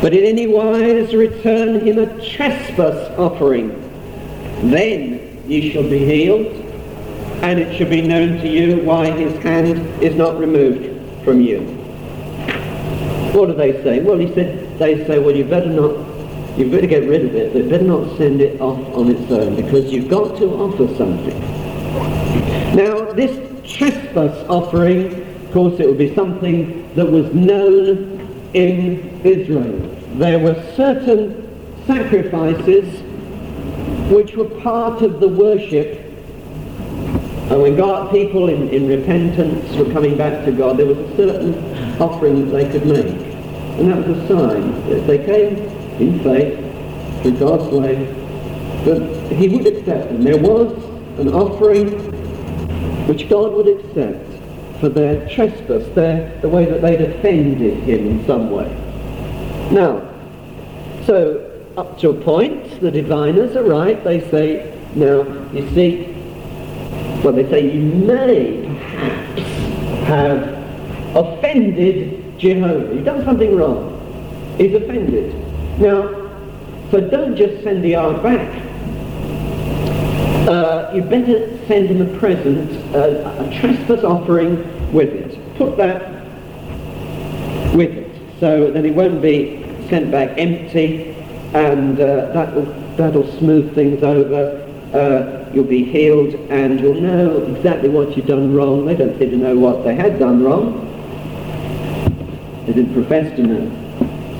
but 0.00 0.14
in 0.14 0.24
any 0.24 0.46
wise 0.46 1.14
return 1.14 1.80
him 1.86 1.98
a 1.98 2.06
trespass 2.30 3.18
offering. 3.18 3.68
Then 4.70 5.42
ye 5.46 5.70
shall 5.70 5.82
be 5.82 5.98
healed, 5.98 6.46
and 7.42 7.58
it 7.58 7.76
shall 7.76 7.90
be 7.90 8.00
known 8.00 8.38
to 8.40 8.48
you 8.48 8.80
why 8.82 9.10
his 9.10 9.36
hand 9.42 9.78
is 10.02 10.16
not 10.16 10.38
removed 10.38 11.22
from 11.22 11.42
you. 11.42 11.60
What 13.34 13.48
do 13.48 13.52
they 13.52 13.82
say? 13.82 14.00
Well, 14.00 14.16
he 14.16 14.32
said, 14.32 14.78
they 14.78 15.06
say, 15.06 15.18
well, 15.18 15.36
you 15.36 15.44
better 15.44 15.68
not, 15.68 15.92
you 16.58 16.70
better 16.70 16.86
get 16.86 17.06
rid 17.06 17.26
of 17.26 17.34
it. 17.34 17.52
They 17.52 17.60
better 17.60 17.84
not 17.84 18.16
send 18.16 18.40
it 18.40 18.58
off 18.58 18.80
on 18.94 19.10
its 19.10 19.30
own 19.30 19.54
because 19.54 19.92
you've 19.92 20.08
got 20.08 20.38
to 20.38 20.46
offer 20.54 20.88
something. 20.96 21.38
Now, 22.74 23.12
this 23.12 23.45
trespass 23.76 24.48
offering, 24.48 25.22
of 25.44 25.52
course 25.52 25.80
it 25.80 25.86
would 25.86 25.98
be 25.98 26.14
something 26.14 26.94
that 26.94 27.06
was 27.06 27.32
known 27.34 28.50
in 28.54 29.20
Israel. 29.24 29.78
There 30.14 30.38
were 30.38 30.54
certain 30.76 31.42
sacrifices 31.86 33.02
which 34.10 34.34
were 34.34 34.48
part 34.60 35.02
of 35.02 35.20
the 35.20 35.28
worship. 35.28 36.02
And 37.50 37.62
when 37.62 37.76
God, 37.76 38.10
people 38.10 38.48
in, 38.48 38.68
in 38.70 38.88
repentance 38.88 39.76
were 39.76 39.92
coming 39.92 40.16
back 40.16 40.44
to 40.46 40.52
God, 40.52 40.78
there 40.78 40.86
was 40.86 40.98
a 40.98 41.16
certain 41.16 42.00
offering 42.00 42.46
that 42.46 42.50
they 42.50 42.70
could 42.70 42.86
make. 42.86 43.06
And 43.78 43.90
that 43.90 44.08
was 44.08 44.18
a 44.18 44.28
sign 44.28 44.88
that 44.88 45.06
they 45.06 45.18
came 45.18 45.56
in 46.00 46.20
faith 46.22 47.22
through 47.22 47.38
God's 47.38 47.72
way, 47.74 48.04
that 48.84 49.32
he 49.32 49.48
would 49.48 49.66
accept 49.66 50.08
them. 50.08 50.22
There 50.22 50.38
was 50.38 50.72
an 51.18 51.28
offering 51.28 52.05
which 53.06 53.28
God 53.28 53.52
would 53.52 53.68
accept 53.68 54.80
for 54.80 54.88
their 54.88 55.28
trespass, 55.28 55.86
their, 55.94 56.38
the 56.40 56.48
way 56.48 56.66
that 56.66 56.82
they'd 56.82 57.00
offended 57.00 57.78
him 57.84 58.06
in 58.06 58.26
some 58.26 58.50
way. 58.50 58.68
Now, 59.70 60.02
so 61.06 61.64
up 61.76 61.98
to 62.00 62.10
a 62.10 62.14
point, 62.14 62.80
the 62.80 62.90
diviners 62.90 63.56
are 63.56 63.64
right. 63.64 64.02
They 64.02 64.20
say, 64.30 64.76
now, 64.94 65.22
you 65.52 65.68
see, 65.74 66.12
well, 67.22 67.32
they 67.32 67.48
say 67.48 67.72
you 67.72 67.82
may 67.82 68.62
perhaps 68.90 69.42
have 70.06 71.16
offended 71.16 72.38
Jehovah. 72.38 72.94
You've 72.94 73.04
done 73.04 73.24
something 73.24 73.56
wrong. 73.56 73.92
He's 74.58 74.74
offended. 74.74 75.34
Now, 75.80 76.24
so 76.90 77.00
don't 77.00 77.36
just 77.36 77.62
send 77.62 77.82
the 77.82 77.94
ark 77.94 78.22
back 78.22 78.66
uh, 80.48 80.92
you 80.94 81.02
better 81.02 81.55
send 81.66 81.88
him 81.88 82.02
a 82.02 82.18
present, 82.18 82.70
uh, 82.94 83.44
a 83.44 83.60
trespass 83.60 84.04
offering 84.04 84.56
with 84.92 85.08
it. 85.08 85.56
Put 85.56 85.76
that 85.76 86.12
with 87.74 87.90
it, 87.90 88.40
so 88.40 88.70
that 88.70 88.84
it 88.84 88.94
won't 88.94 89.20
be 89.20 89.62
sent 89.88 90.10
back 90.10 90.38
empty, 90.38 91.14
and 91.54 92.00
uh, 92.00 92.32
that'll, 92.32 92.64
that'll 92.96 93.38
smooth 93.38 93.74
things 93.74 94.02
over. 94.02 94.62
Uh, 94.94 95.50
you'll 95.52 95.64
be 95.64 95.84
healed, 95.84 96.34
and 96.50 96.80
you'll 96.80 97.00
know 97.00 97.42
exactly 97.44 97.88
what 97.88 98.16
you've 98.16 98.26
done 98.26 98.54
wrong. 98.54 98.86
They 98.86 98.94
don't 98.94 99.18
seem 99.18 99.30
to 99.30 99.36
know 99.36 99.56
what 99.56 99.84
they 99.84 99.94
had 99.94 100.18
done 100.18 100.42
wrong. 100.42 100.82
They 102.66 102.72
didn't 102.72 102.94
profess 102.94 103.34
to 103.36 103.42
know. 103.42 103.86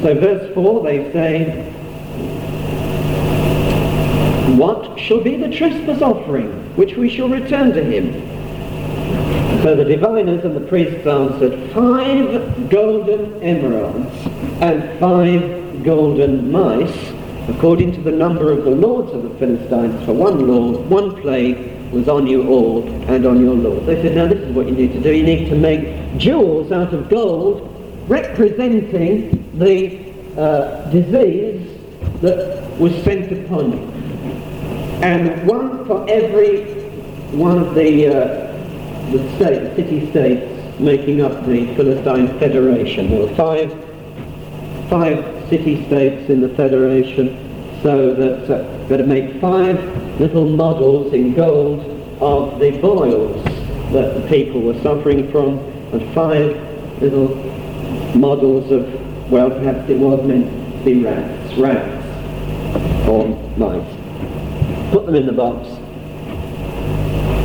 So 0.02 0.14
verse 0.14 0.54
4, 0.54 0.82
they 0.82 1.12
say, 1.12 1.72
what 4.54 4.98
shall 4.98 5.20
be 5.20 5.36
the 5.36 5.48
trespass 5.48 6.00
offering 6.00 6.52
which 6.76 6.94
we 6.96 7.08
shall 7.10 7.28
return 7.28 7.72
to 7.72 7.82
him? 7.82 8.12
So 9.62 9.74
the 9.74 9.84
diviners 9.84 10.44
and 10.44 10.54
the 10.54 10.60
priests 10.60 11.04
answered, 11.04 11.72
Five 11.72 12.70
golden 12.70 13.40
emerods 13.40 14.62
and 14.62 15.00
five 15.00 15.82
golden 15.82 16.52
mice, 16.52 17.12
according 17.48 17.92
to 17.94 18.00
the 18.02 18.12
number 18.12 18.52
of 18.52 18.64
the 18.64 18.70
lords 18.70 19.12
of 19.12 19.24
the 19.24 19.30
Philistines, 19.30 20.04
for 20.04 20.12
one 20.12 20.46
lord, 20.46 20.88
one 20.88 21.20
plague 21.20 21.90
was 21.90 22.08
on 22.08 22.28
you 22.28 22.48
all 22.48 22.86
and 23.08 23.26
on 23.26 23.40
your 23.40 23.54
lord. 23.54 23.84
They 23.86 24.00
said, 24.00 24.14
now 24.14 24.28
this 24.28 24.38
is 24.38 24.54
what 24.54 24.66
you 24.66 24.72
need 24.72 24.92
to 24.92 25.00
do. 25.00 25.12
You 25.12 25.24
need 25.24 25.48
to 25.48 25.56
make 25.56 26.18
jewels 26.18 26.70
out 26.70 26.94
of 26.94 27.08
gold 27.08 27.72
representing 28.08 29.58
the 29.58 30.40
uh, 30.40 30.88
disease 30.90 31.68
that 32.20 32.78
was 32.78 32.94
sent 33.02 33.32
upon 33.32 33.72
you 33.72 33.95
and 35.02 35.46
one 35.46 35.84
for 35.86 36.08
every 36.08 36.64
one 37.32 37.58
of 37.58 37.74
the, 37.74 38.06
uh, 38.06 39.12
the 39.12 39.36
states, 39.36 39.76
city-states 39.76 40.80
making 40.80 41.20
up 41.20 41.44
the 41.46 41.74
Philistine 41.74 42.28
Federation. 42.38 43.10
There 43.10 43.26
were 43.26 43.34
five, 43.34 43.72
five 44.88 45.48
city-states 45.48 46.30
in 46.30 46.40
the 46.40 46.48
Federation, 46.50 47.80
so 47.82 48.14
that 48.14 48.50
uh, 48.50 48.88
got 48.88 48.98
to 48.98 49.06
make 49.06 49.40
five 49.40 49.78
little 50.20 50.48
models 50.48 51.12
in 51.12 51.34
gold 51.34 51.80
of 52.20 52.58
the 52.58 52.70
boils 52.80 53.44
that 53.92 54.14
the 54.14 54.26
people 54.28 54.62
were 54.62 54.80
suffering 54.82 55.30
from, 55.30 55.58
and 55.92 56.14
five 56.14 56.56
little 57.02 57.34
models 58.16 58.70
of, 58.72 59.30
well, 59.30 59.50
perhaps 59.50 59.88
it 59.90 59.98
was 59.98 60.26
meant 60.26 60.46
to 60.46 60.84
be 60.84 61.04
rats, 61.04 61.54
rats, 61.54 63.08
or 63.08 63.28
mice 63.58 64.05
put 64.90 65.06
them 65.06 65.14
in 65.14 65.26
the 65.26 65.32
box. 65.32 65.68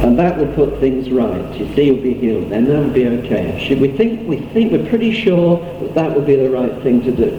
And 0.04 0.18
that 0.18 0.38
will 0.38 0.52
put 0.54 0.80
things 0.80 1.12
right. 1.12 1.54
You 1.56 1.74
see, 1.76 1.84
you'll 1.86 2.02
be 2.02 2.14
healed 2.14 2.50
then. 2.50 2.66
That'll 2.66 2.90
be 2.90 3.08
okay. 3.08 3.64
Should 3.66 3.80
we 3.80 3.90
think, 3.90 4.28
we 4.28 4.38
think 4.48 4.72
we're 4.72 4.90
pretty 4.90 5.14
sure 5.14 5.60
that 5.80 5.94
that 5.94 6.16
will 6.16 6.24
be 6.24 6.36
the 6.36 6.50
right 6.50 6.82
thing 6.82 7.02
to 7.04 7.12
do. 7.12 7.32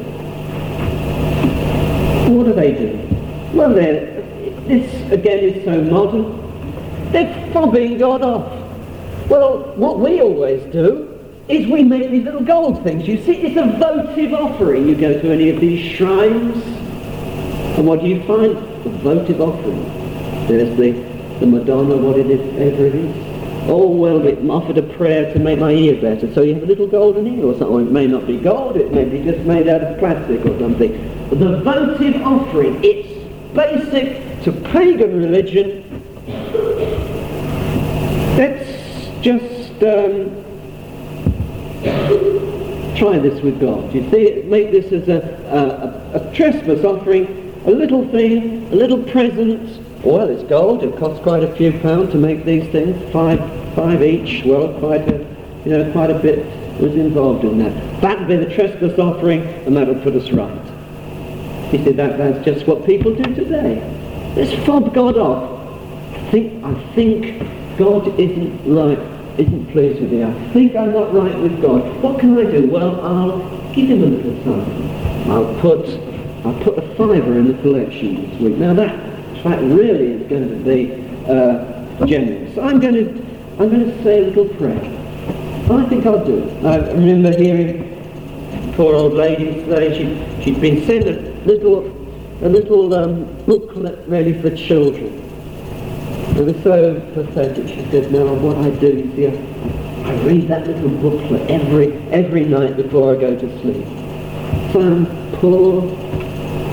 What 2.32 2.46
are 2.46 2.52
they 2.52 2.72
doing? 2.72 3.52
Well, 3.52 3.74
this 3.74 5.12
again 5.12 5.40
is 5.40 5.64
so 5.64 5.82
modern. 5.82 6.40
They're 7.10 7.34
fobbing 7.52 7.98
God 7.98 8.22
off. 8.22 8.50
Well, 9.28 9.74
what 9.76 9.98
we 9.98 10.20
always 10.20 10.62
do 10.72 11.08
is 11.48 11.66
we 11.66 11.82
make 11.82 12.10
these 12.10 12.24
little 12.24 12.42
gold 12.42 12.82
things. 12.84 13.06
You 13.06 13.18
see, 13.22 13.38
it's 13.38 13.56
a 13.58 13.66
votive 13.78 14.32
offering. 14.32 14.88
You 14.88 14.94
go 14.94 15.12
to 15.20 15.30
any 15.32 15.50
of 15.50 15.60
these 15.60 15.94
shrines, 15.96 16.64
and 17.76 17.86
what 17.86 18.00
do 18.00 18.06
you 18.06 18.22
find? 18.22 18.71
Votive 18.90 19.40
offering. 19.40 19.84
There's 20.46 20.76
the, 20.76 20.92
the 21.40 21.46
Madonna, 21.46 21.96
what 21.96 22.18
it 22.18 22.30
is, 22.30 22.40
ever 22.58 22.86
it 22.86 22.94
is. 22.94 23.32
Oh, 23.68 23.88
well, 23.88 24.26
it 24.26 24.38
offered 24.50 24.76
a 24.78 24.82
prayer 24.82 25.32
to 25.32 25.38
make 25.38 25.60
my 25.60 25.70
ear 25.70 26.00
better, 26.00 26.32
so 26.34 26.42
you 26.42 26.54
have 26.54 26.64
a 26.64 26.66
little 26.66 26.88
golden 26.88 27.26
ear 27.28 27.44
or 27.44 27.56
something. 27.56 27.86
It 27.86 27.92
may 27.92 28.08
not 28.08 28.26
be 28.26 28.36
gold, 28.36 28.76
it 28.76 28.92
may 28.92 29.04
be 29.04 29.22
just 29.22 29.46
made 29.46 29.68
out 29.68 29.82
of 29.82 29.98
plastic 30.00 30.44
or 30.44 30.58
something. 30.58 30.90
The 31.30 31.60
votive 31.60 32.20
offering, 32.22 32.80
it's 32.82 33.08
basic 33.54 34.42
to 34.42 34.52
pagan 34.52 35.16
religion. 35.16 35.84
Let's 38.36 39.22
just 39.22 39.82
um, 39.84 40.42
try 42.96 43.18
this 43.20 43.40
with 43.42 43.60
God. 43.60 43.94
You 43.94 44.10
see, 44.10 44.42
make 44.46 44.72
this 44.72 44.90
as 44.92 45.08
a, 45.08 45.20
a, 46.14 46.18
a 46.18 46.34
trespass 46.34 46.84
offering, 46.84 47.41
a 47.66 47.70
little 47.70 48.08
thing, 48.08 48.66
a 48.72 48.76
little 48.76 49.02
present. 49.02 49.80
Well, 50.04 50.28
it's 50.28 50.42
gold. 50.48 50.82
It 50.82 50.96
costs 50.98 51.22
quite 51.22 51.44
a 51.44 51.54
few 51.56 51.72
pounds 51.80 52.10
to 52.12 52.18
make 52.18 52.44
these 52.44 52.68
things, 52.72 52.96
five, 53.12 53.38
five 53.74 54.02
each. 54.02 54.44
Well, 54.44 54.78
quite 54.80 55.08
a, 55.08 55.18
you 55.64 55.70
know, 55.70 55.92
quite 55.92 56.10
a 56.10 56.18
bit 56.18 56.44
was 56.80 56.94
involved 56.94 57.44
in 57.44 57.58
that. 57.58 58.00
That'd 58.00 58.26
be 58.26 58.36
the 58.36 58.52
trespass 58.52 58.98
offering, 58.98 59.42
and 59.66 59.76
that'll 59.76 60.00
put 60.00 60.14
us 60.16 60.30
right. 60.30 60.50
He 61.70 61.82
said 61.84 61.96
that, 61.96 62.18
that's 62.18 62.44
just 62.44 62.66
what 62.66 62.84
people 62.84 63.14
do 63.14 63.34
today. 63.34 63.80
Let's 64.36 64.52
fob 64.66 64.92
God 64.92 65.16
off. 65.16 65.60
I 66.14 66.30
think, 66.30 66.64
I 66.64 66.74
think 66.94 67.78
God 67.78 68.18
isn't 68.18 68.74
right, 68.74 68.98
isn't 69.38 69.72
pleased 69.72 70.00
with 70.00 70.12
me. 70.12 70.24
I 70.24 70.32
think 70.52 70.74
I'm 70.74 70.92
not 70.92 71.14
right 71.14 71.38
with 71.38 71.62
God. 71.62 72.02
What 72.02 72.18
can 72.18 72.36
I 72.38 72.50
do? 72.50 72.68
Well, 72.68 73.00
I'll 73.00 73.38
give 73.72 73.88
him 73.88 74.02
a 74.02 74.06
little 74.06 74.44
something. 74.44 75.30
I'll 75.30 75.54
put, 75.60 75.86
I'll 76.44 76.60
put 76.64 76.76
a 76.76 76.82
fiver 76.96 77.38
in 77.38 77.48
the 77.48 77.62
collection 77.62 78.30
this 78.30 78.40
week. 78.40 78.56
Now 78.56 78.74
that, 78.74 78.96
that 79.44 79.60
really 79.62 80.12
is 80.12 80.28
going 80.28 80.48
to 80.48 80.56
be 80.56 80.92
uh, 81.30 82.06
generous. 82.06 82.58
I'm 82.58 82.80
going 82.80 82.94
to, 82.94 83.10
I'm 83.60 83.70
going 83.70 83.84
to 83.84 84.02
say 84.02 84.18
a 84.18 84.26
little 84.26 84.48
prayer. 84.56 84.98
I 85.70 85.88
think 85.88 86.04
I'll 86.04 86.24
do 86.24 86.38
it. 86.38 86.64
I 86.64 86.78
remember 86.92 87.36
hearing 87.38 88.72
poor 88.74 88.94
old 88.94 89.12
lady 89.12 89.54
today. 89.64 89.96
She, 89.96 90.42
she'd 90.44 90.60
been 90.60 90.84
sent 90.84 91.06
a 91.06 91.20
little, 91.46 91.86
a 92.42 92.48
little 92.48 92.92
um, 92.92 93.24
booklet 93.44 94.06
really 94.08 94.40
for 94.42 94.54
children. 94.54 95.18
It 96.36 96.44
was 96.44 96.62
so 96.64 97.00
pathetic. 97.14 97.68
She 97.68 97.88
said, 97.90 98.10
now 98.10 98.34
what 98.34 98.56
I 98.56 98.70
do, 98.70 98.88
you 98.88 99.14
see, 99.14 99.26
I, 99.28 100.10
I 100.10 100.14
read 100.24 100.48
that 100.48 100.66
little 100.66 100.88
booklet 100.88 101.48
every, 101.48 101.92
every 102.08 102.44
night 102.44 102.76
before 102.76 103.14
I 103.14 103.20
go 103.20 103.38
to 103.38 103.60
sleep. 103.60 103.86
Some 104.72 105.06
poor 105.34 105.82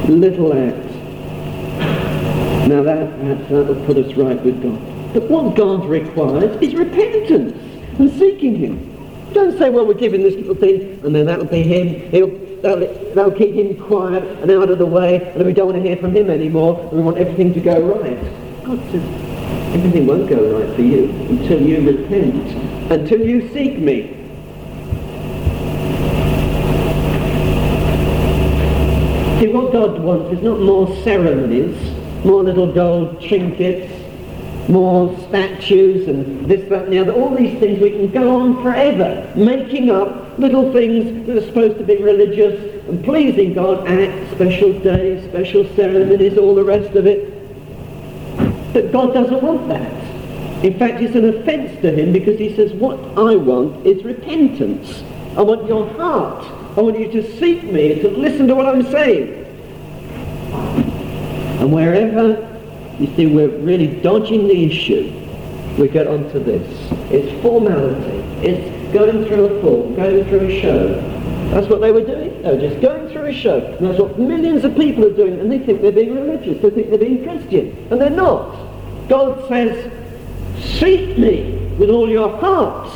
little 0.08 0.54
acts. 0.54 0.96
Now 2.68 2.84
that, 2.84 3.20
that, 3.24 3.50
that 3.50 3.66
will 3.66 3.86
put 3.86 3.98
us 3.98 4.14
right 4.16 4.40
with 4.44 4.62
God. 4.62 5.14
But 5.14 5.30
what 5.30 5.56
God 5.56 5.86
requires 5.90 6.62
is 6.62 6.76
repentance 6.76 7.58
and 7.98 8.12
seeking 8.20 8.56
Him. 8.56 9.34
Don't 9.34 9.58
say, 9.58 9.70
well, 9.70 9.86
we're 9.86 9.96
giving 9.96 10.22
this 10.22 10.36
little 10.36 10.56
thing, 10.56 11.02
and 11.04 11.16
then 11.16 11.26
that'll 11.26 11.46
be 11.46 11.64
Him. 11.64 12.12
He'll, 12.12 12.30
that'll, 12.62 13.14
that'll 13.14 13.32
keep 13.32 13.56
Him 13.56 13.76
quiet 13.84 14.24
and 14.24 14.52
out 14.52 14.70
of 14.70 14.78
the 14.78 14.86
way, 14.86 15.32
and 15.34 15.46
we 15.46 15.54
don't 15.54 15.68
want 15.68 15.82
to 15.82 15.88
hear 15.88 15.98
from 15.98 16.16
Him 16.16 16.30
anymore, 16.30 16.80
and 16.80 16.92
we 16.92 17.02
want 17.02 17.18
everything 17.18 17.54
to 17.54 17.60
go 17.60 17.82
right. 17.82 18.20
God 18.64 18.80
says, 18.92 19.04
everything 19.74 20.06
won't 20.06 20.30
go 20.30 20.60
right 20.60 20.76
for 20.76 20.82
you 20.82 21.10
until 21.30 21.62
you 21.62 21.98
repent, 21.98 22.92
until 22.92 23.22
you 23.22 23.52
seek 23.52 23.80
me. 23.80 24.19
God 29.72 30.00
wants 30.00 30.38
is 30.38 30.44
not 30.44 30.60
more 30.60 30.88
ceremonies, 31.04 31.76
more 32.26 32.44
little 32.44 32.72
gold 32.72 33.22
trinkets, 33.22 33.92
more 34.70 35.18
statues 35.28 36.08
and 36.08 36.46
this, 36.46 36.68
that 36.70 36.84
and 36.84 36.94
the 36.94 37.00
other. 37.00 37.12
All 37.12 37.36
these 37.36 37.60
things 37.60 37.80
we 37.80 37.92
can 37.92 38.12
go 38.12 38.40
on 38.40 38.62
forever, 38.62 39.32
making 39.36 39.90
up 39.90 40.38
little 40.38 40.72
things 40.72 41.28
that 41.28 41.38
are 41.38 41.46
supposed 41.46 41.78
to 41.80 41.84
be 41.84 41.98
religious 41.98 42.88
and 42.88 43.04
pleasing 43.04 43.54
God, 43.54 43.88
acts, 43.88 44.32
special 44.36 44.78
days, 44.80 45.28
special 45.30 45.68
ceremonies, 45.76 46.38
all 46.38 46.56
the 46.56 46.64
rest 46.64 46.96
of 46.96 47.08
it. 47.08 47.34
But 48.74 48.92
God 48.92 49.14
doesn't 49.14 49.42
want 49.42 49.68
that. 49.70 49.94
In 50.64 50.78
fact, 50.78 51.02
it's 51.02 51.16
an 51.16 51.26
offence 51.26 51.82
to 51.82 51.92
him 51.92 52.14
because 52.14 52.38
he 52.38 52.56
says, 52.56 52.74
what 52.74 53.00
I 53.18 53.36
want 53.36 53.88
is 53.88 54.04
repentance. 54.04 55.04
I 55.36 55.42
want 55.42 55.68
your 55.68 55.88
heart. 55.94 56.46
I 56.78 56.82
want 56.82 57.00
you 57.00 57.12
to 57.12 57.38
seek 57.38 57.64
me, 57.64 58.00
to 58.02 58.10
listen 58.10 58.48
to 58.48 58.56
what 58.56 58.68
I'm 58.68 58.84
saying. 58.92 59.46
And 60.52 61.72
wherever 61.72 62.46
you 63.00 63.08
see 63.16 63.26
we're 63.28 63.50
really 63.50 63.88
dodging 64.02 64.48
the 64.48 64.66
issue, 64.66 65.14
we 65.78 65.88
get 65.88 66.08
onto 66.08 66.44
this. 66.44 66.68
It's 67.12 67.42
formality. 67.42 68.18
It's 68.46 68.94
going 68.94 69.26
through 69.26 69.46
a 69.46 69.62
form, 69.62 69.96
going 69.96 70.26
through 70.26 70.48
a 70.48 70.62
show. 70.62 71.02
That's 71.52 71.68
what 71.68 71.82
they 71.82 71.92
were 71.92 72.04
doing. 72.04 72.42
They 72.42 72.52
were 72.56 72.60
just 72.60 72.82
going 72.82 73.10
through 73.10 73.26
a 73.26 73.34
show. 73.34 73.58
And 73.58 73.88
that's 73.88 74.00
what 74.00 74.20
millions 74.20 74.64
of 74.64 74.76
people 74.76 75.06
are 75.06 75.14
doing. 75.14 75.40
And 75.40 75.52
they 75.52 75.60
think 75.60 75.82
they're 75.82 75.92
being 75.92 76.14
religious. 76.14 76.62
They 76.62 76.70
think 76.70 76.90
they're 76.90 77.00
being 77.00 77.24
Christian. 77.24 77.88
And 77.92 78.00
they're 78.00 78.10
not. 78.10 78.56
God 79.08 79.48
says, 79.48 79.92
seek 80.80 81.18
me 81.18 81.56
with 81.80 81.90
all 81.90 82.10
your 82.10 82.38
heart. 82.38 82.88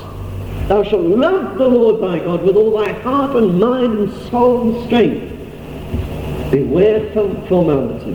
Thou 0.67 0.83
shalt 0.83 1.01
love 1.01 1.57
the 1.57 1.67
Lord 1.67 2.01
thy 2.01 2.23
God 2.23 2.43
with 2.43 2.55
all 2.55 2.77
thy 2.77 2.93
heart 3.01 3.35
and 3.35 3.59
mind 3.59 3.97
and 3.97 4.29
soul 4.29 4.61
and 4.61 4.85
strength. 4.85 5.33
Beware 6.53 7.11
formality. 7.47 8.11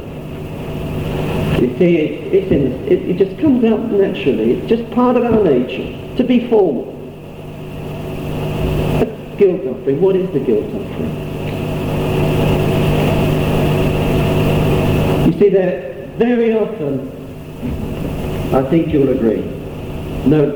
You 1.60 1.76
see, 1.76 1.96
it, 1.96 2.32
it's 2.32 2.52
in, 2.52 2.72
it, 2.86 3.10
it 3.10 3.16
just 3.18 3.36
comes 3.40 3.64
out 3.64 3.80
naturally. 3.90 4.52
It's 4.52 4.68
just 4.68 4.88
part 4.92 5.16
of 5.16 5.24
our 5.24 5.42
nature 5.42 6.16
to 6.18 6.22
be 6.22 6.48
formal. 6.48 6.86
A 9.00 9.06
guilt 9.36 9.66
offering. 9.66 10.00
What 10.00 10.14
is 10.14 10.30
the 10.30 10.38
guilt 10.38 10.66
offering? 10.66 11.16
You 15.26 15.32
see, 15.40 15.48
there 15.48 16.06
very 16.16 16.56
often, 16.56 17.08
I 18.54 18.62
think 18.70 18.92
you'll 18.92 19.08
agree, 19.08 19.40
no, 20.28 20.52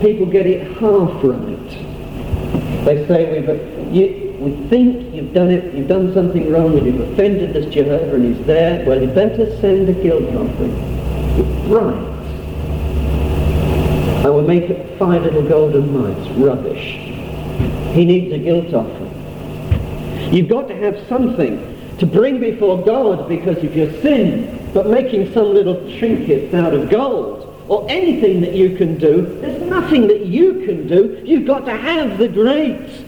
people 0.00 0.26
get 0.26 0.46
it 0.46 0.70
half 0.76 1.10
right. 1.24 2.84
They 2.84 3.04
say 3.08 3.90
you, 3.90 4.36
we 4.38 4.68
think 4.68 5.03
you've 5.24 5.34
done 5.34 5.50
it, 5.50 5.74
you've 5.74 5.88
done 5.88 6.12
something 6.12 6.52
wrong, 6.52 6.76
and 6.76 6.86
you've 6.86 7.00
offended 7.12 7.54
this 7.54 7.72
Jehovah, 7.72 8.14
and 8.14 8.36
he's 8.36 8.46
there. 8.46 8.84
Well, 8.86 9.00
you 9.00 9.08
better 9.08 9.58
send 9.60 9.88
a 9.88 9.94
guilt 9.94 10.24
offering. 10.34 11.68
Right. 11.68 12.10
I 14.24 14.30
will 14.30 14.42
make 14.42 14.64
it 14.64 14.98
five 14.98 15.22
little 15.22 15.46
golden 15.46 15.92
mites. 15.92 16.28
Rubbish. 16.30 16.98
He 17.94 18.04
needs 18.04 18.32
a 18.32 18.38
guilt 18.38 18.74
offering. 18.74 20.32
You've 20.32 20.48
got 20.48 20.68
to 20.68 20.76
have 20.76 20.98
something 21.08 21.96
to 21.98 22.06
bring 22.06 22.40
before 22.40 22.84
God 22.84 23.28
because 23.28 23.58
of 23.58 23.74
your 23.74 23.90
sin, 24.02 24.70
but 24.74 24.88
making 24.88 25.32
some 25.32 25.54
little 25.54 25.76
trinkets 25.98 26.52
out 26.54 26.74
of 26.74 26.90
gold 26.90 27.64
or 27.68 27.86
anything 27.88 28.40
that 28.42 28.52
you 28.52 28.76
can 28.76 28.98
do, 28.98 29.38
there's 29.40 29.62
nothing 29.62 30.06
that 30.08 30.26
you 30.26 30.66
can 30.66 30.86
do. 30.86 31.22
You've 31.24 31.46
got 31.46 31.64
to 31.64 31.76
have 31.76 32.18
the 32.18 32.28
great 32.28 33.04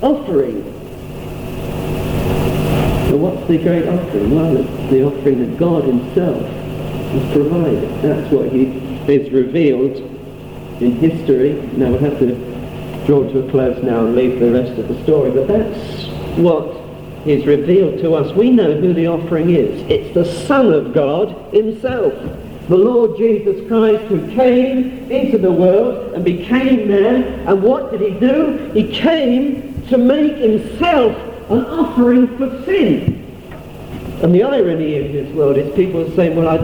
offering. 0.00 0.81
What's 3.22 3.46
the 3.46 3.56
great 3.56 3.86
offering? 3.86 4.34
Well, 4.34 4.56
it's 4.56 4.90
the 4.90 5.04
offering 5.04 5.48
that 5.48 5.56
God 5.56 5.84
himself 5.84 6.44
has 6.44 7.32
provided. 7.32 8.02
That's 8.02 8.32
what 8.32 8.50
he 8.50 8.64
is 9.06 9.30
revealed 9.30 9.96
in 10.82 10.96
history. 10.96 11.52
Now 11.76 11.92
we'll 11.92 12.00
have 12.00 12.18
to 12.18 12.34
draw 13.06 13.22
to 13.22 13.46
a 13.46 13.50
close 13.52 13.80
now 13.84 14.06
and 14.06 14.16
leave 14.16 14.40
the 14.40 14.50
rest 14.50 14.76
of 14.76 14.88
the 14.88 15.00
story, 15.04 15.30
but 15.30 15.46
that's 15.46 16.08
what 16.36 16.66
is 17.24 17.46
revealed 17.46 18.00
to 18.00 18.14
us. 18.14 18.34
We 18.34 18.50
know 18.50 18.74
who 18.80 18.92
the 18.92 19.06
offering 19.06 19.50
is. 19.50 19.82
It's 19.88 20.12
the 20.14 20.24
Son 20.24 20.72
of 20.72 20.92
God 20.92 21.54
himself 21.54 22.14
the 22.68 22.76
Lord 22.76 23.16
Jesus 23.18 23.68
Christ 23.68 24.02
who 24.04 24.26
came 24.34 25.10
into 25.10 25.36
the 25.38 25.52
world 25.52 26.14
and 26.14 26.24
became 26.24 26.88
man. 26.88 27.22
And 27.46 27.62
what 27.62 27.92
did 27.92 28.00
he 28.00 28.18
do? 28.18 28.70
He 28.72 28.92
came 28.92 29.84
to 29.88 29.98
make 29.98 30.36
himself 30.38 31.31
an 31.54 31.64
offering 31.66 32.36
for 32.36 32.64
sin. 32.64 33.18
And 34.22 34.34
the 34.34 34.44
irony 34.44 34.98
of 34.98 35.12
this 35.12 35.34
world 35.34 35.56
is 35.56 35.74
people 35.74 36.00
are 36.00 36.14
saying, 36.14 36.36
well, 36.36 36.48
I, 36.48 36.54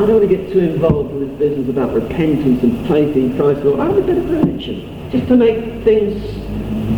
I 0.00 0.06
don't 0.06 0.20
want 0.20 0.28
to 0.28 0.36
get 0.36 0.52
too 0.52 0.60
involved 0.60 1.10
in 1.10 1.28
this 1.28 1.38
business 1.38 1.68
about 1.68 1.92
repentance 1.92 2.62
and 2.62 2.86
faith 2.86 3.16
in 3.16 3.36
Christ. 3.36 3.64
Lord. 3.64 3.80
I 3.80 3.86
have 3.86 3.96
a 3.96 4.02
bit 4.02 4.18
of 4.18 4.30
religion, 4.30 5.10
just 5.10 5.26
to 5.26 5.36
make 5.36 5.82
things 5.82 6.22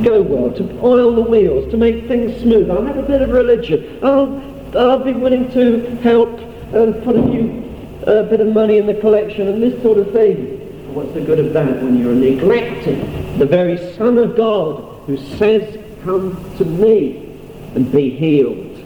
go 0.04 0.20
well, 0.20 0.52
to 0.52 0.80
oil 0.82 1.14
the 1.14 1.22
wheels, 1.22 1.70
to 1.70 1.78
make 1.78 2.06
things 2.06 2.38
smooth. 2.42 2.70
I'll 2.70 2.84
have 2.84 2.98
a 2.98 3.02
bit 3.02 3.22
of 3.22 3.30
religion. 3.30 3.98
I'll, 4.02 4.42
I'll 4.76 5.02
be 5.02 5.12
willing 5.12 5.50
to 5.52 5.96
help 6.02 6.38
and 6.74 7.02
put 7.02 7.16
a 7.16 7.22
few 7.22 8.04
uh, 8.06 8.24
bit 8.24 8.40
of 8.40 8.48
money 8.48 8.76
in 8.76 8.86
the 8.86 8.94
collection 8.94 9.48
and 9.48 9.62
this 9.62 9.82
sort 9.82 9.98
of 9.98 10.12
thing. 10.12 10.58
What's 10.94 11.12
the 11.14 11.20
good 11.20 11.38
of 11.38 11.52
that 11.54 11.82
when 11.82 11.98
you're 11.98 12.14
neglecting 12.14 13.38
the 13.38 13.46
very 13.46 13.78
Son 13.94 14.18
of 14.18 14.36
God 14.36 15.02
who 15.06 15.16
says, 15.16 15.78
come 16.02 16.36
to 16.58 16.64
me 16.64 17.29
and 17.74 17.90
be 17.92 18.10
healed? 18.10 18.76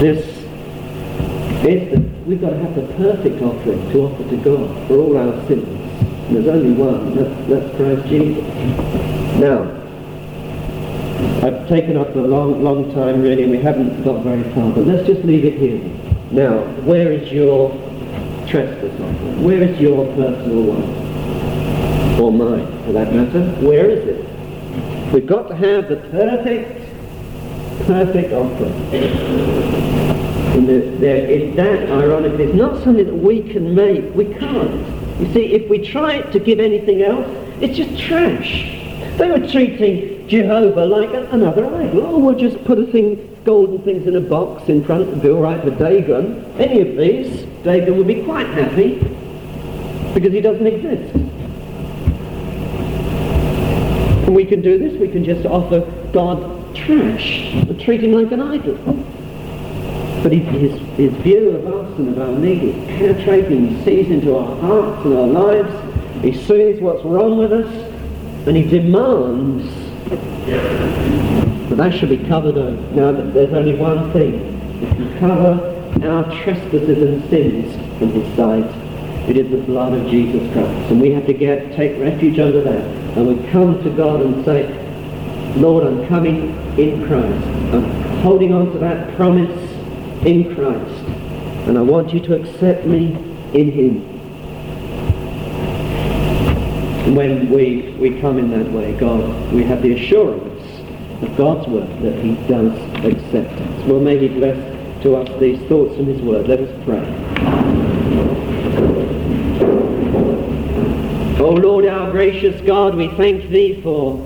This 0.00 0.26
is 1.64 1.90
that 1.92 2.26
we've 2.26 2.40
got 2.40 2.50
to 2.50 2.58
have 2.58 2.74
the 2.74 2.82
perfect 2.94 3.40
offering 3.40 3.90
to 3.92 4.00
offer 4.00 4.28
to 4.28 4.36
God 4.38 4.88
for 4.88 4.98
all 4.98 5.16
our 5.16 5.46
sins. 5.46 5.66
And 6.26 6.36
there's 6.36 6.48
only 6.48 6.72
one, 6.72 7.14
that's, 7.14 7.48
that's 7.48 7.76
Christ 7.76 8.08
Jesus. 8.08 8.44
Now, 9.38 9.78
I've 11.46 11.68
taken 11.68 11.96
up 11.96 12.14
a 12.14 12.18
long, 12.18 12.62
long 12.62 12.92
time 12.94 13.22
really, 13.22 13.42
and 13.42 13.50
we 13.50 13.58
haven't 13.58 14.02
got 14.02 14.22
very 14.22 14.42
far, 14.54 14.72
but 14.72 14.86
let's 14.86 15.06
just 15.06 15.24
leave 15.24 15.44
it 15.44 15.54
here. 15.54 15.78
Now, 16.32 16.62
where 16.82 17.12
is 17.12 17.30
your 17.30 17.70
trespass 18.48 19.00
offering? 19.00 19.42
Where 19.42 19.62
is 19.62 19.78
your 19.80 20.06
personal 20.14 20.62
one? 20.62 22.20
Or 22.20 22.32
mine, 22.32 22.84
for 22.84 22.92
that 22.92 23.12
matter? 23.12 23.44
Where 23.64 23.90
is 23.90 24.06
it? 24.08 24.31
We've 25.12 25.26
got 25.26 25.48
to 25.48 25.54
have 25.54 25.90
the 25.90 25.96
perfect, 25.96 26.88
perfect 27.86 28.32
offering. 28.32 28.72
And 30.54 30.68
there, 31.02 31.28
is 31.28 31.54
that, 31.56 31.90
ironically, 31.90 32.44
it's 32.44 32.54
not 32.54 32.82
something 32.82 33.04
that 33.04 33.14
we 33.14 33.42
can 33.42 33.74
make. 33.74 34.14
We 34.14 34.24
can't. 34.24 35.20
You 35.20 35.30
see, 35.34 35.52
if 35.52 35.68
we 35.68 35.86
try 35.86 36.22
to 36.22 36.38
give 36.38 36.60
anything 36.60 37.02
else, 37.02 37.26
it's 37.60 37.76
just 37.76 37.98
trash. 38.00 38.64
They 39.18 39.30
were 39.30 39.46
treating 39.46 40.26
Jehovah 40.28 40.86
like 40.86 41.10
another 41.30 41.66
idol. 41.66 42.06
Oh, 42.06 42.18
we'll 42.18 42.38
just 42.38 42.64
put 42.64 42.78
a 42.78 42.86
thing, 42.86 43.38
golden 43.44 43.82
things 43.82 44.06
in 44.06 44.16
a 44.16 44.20
box 44.20 44.66
in 44.70 44.82
front 44.82 45.10
of 45.10 45.20
Bill 45.20 45.40
right 45.40 45.62
for 45.62 45.70
Dagon. 45.70 46.42
Any 46.58 46.80
of 46.80 46.96
these, 46.96 47.42
Dagon 47.64 47.98
would 47.98 48.06
be 48.06 48.22
quite 48.24 48.46
happy 48.46 48.94
because 50.14 50.32
he 50.32 50.40
doesn't 50.40 50.66
exist. 50.66 51.41
And 54.32 54.36
we 54.38 54.46
can 54.46 54.62
do 54.62 54.78
this. 54.78 54.98
We 54.98 55.08
can 55.08 55.24
just 55.24 55.44
offer 55.44 55.80
God 56.10 56.74
trash 56.74 57.52
and 57.52 57.78
treat 57.78 58.02
him 58.02 58.12
like 58.12 58.32
an 58.32 58.40
idol. 58.40 58.76
But 60.22 60.32
his, 60.32 60.80
his 60.96 61.12
view 61.22 61.50
of 61.50 61.66
us 61.66 61.98
and 61.98 62.08
of 62.08 62.18
our 62.18 62.38
need 62.38 62.62
is 62.64 62.86
penetrating. 62.86 63.76
He 63.76 63.84
sees 63.84 64.10
into 64.10 64.34
our 64.34 64.56
hearts 64.56 65.04
and 65.04 65.18
our 65.18 65.26
lives. 65.26 66.24
He 66.24 66.32
sees 66.32 66.80
what's 66.80 67.04
wrong 67.04 67.36
with 67.36 67.52
us. 67.52 67.68
And 68.46 68.56
he 68.56 68.62
demands 68.62 69.70
that 70.08 71.76
that 71.76 71.92
should 71.92 72.08
be 72.08 72.26
covered 72.26 72.56
over. 72.56 72.80
Now, 72.94 73.12
there's 73.12 73.52
only 73.52 73.74
one 73.74 74.14
thing. 74.14 74.58
If 74.82 74.96
we 74.96 75.18
cover 75.18 75.60
our 76.08 76.42
trespasses 76.42 77.02
and 77.02 77.28
sins 77.28 77.98
from 77.98 78.12
his 78.12 78.34
sight, 78.34 78.81
it 79.28 79.36
is 79.36 79.50
the 79.50 79.58
blood 79.58 79.92
of 79.92 80.10
Jesus 80.10 80.40
Christ. 80.52 80.90
And 80.90 81.00
we 81.00 81.10
have 81.12 81.26
to 81.26 81.32
get 81.32 81.76
take 81.76 81.98
refuge 82.00 82.38
under 82.38 82.60
that. 82.62 82.84
And 83.16 83.28
we 83.28 83.50
come 83.50 83.82
to 83.84 83.90
God 83.90 84.20
and 84.20 84.44
say, 84.44 84.66
Lord, 85.56 85.86
I'm 85.86 86.08
coming 86.08 86.56
in 86.78 87.06
Christ. 87.06 87.46
I'm 87.74 87.84
holding 88.22 88.52
on 88.52 88.72
to 88.72 88.78
that 88.78 89.14
promise 89.16 89.50
in 90.26 90.54
Christ. 90.54 91.04
And 91.68 91.78
I 91.78 91.82
want 91.82 92.12
you 92.12 92.20
to 92.20 92.34
accept 92.34 92.86
me 92.86 93.14
in 93.52 93.70
him. 93.70 94.12
When 97.14 97.50
we, 97.50 97.94
we 98.00 98.20
come 98.20 98.38
in 98.38 98.50
that 98.50 98.72
way, 98.72 98.94
God, 98.94 99.52
we 99.52 99.62
have 99.64 99.82
the 99.82 99.92
assurance 99.92 100.62
of 101.22 101.36
God's 101.36 101.68
word 101.68 101.88
that 102.02 102.18
he 102.24 102.34
does 102.48 102.72
accept 103.04 103.52
us. 103.52 103.84
Well, 103.86 104.00
may 104.00 104.18
he 104.18 104.28
bless 104.28 105.02
to 105.02 105.16
us 105.16 105.40
these 105.40 105.60
thoughts 105.68 105.96
from 105.96 106.06
his 106.06 106.20
word. 106.22 106.48
Let 106.48 106.60
us 106.60 106.84
pray. 106.84 107.61
O 111.42 111.46
oh 111.46 111.54
Lord, 111.54 111.86
our 111.86 112.08
gracious 112.12 112.60
God, 112.60 112.94
we 112.94 113.08
thank 113.16 113.50
thee 113.50 113.80
for 113.82 114.16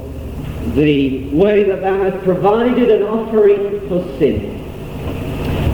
the 0.75 1.31
way 1.31 1.63
that 1.63 1.81
thou 1.81 1.97
hast 2.11 2.23
provided 2.25 2.91
an 2.91 3.05
offering 3.05 3.81
for 3.89 4.05
sin. 4.19 4.61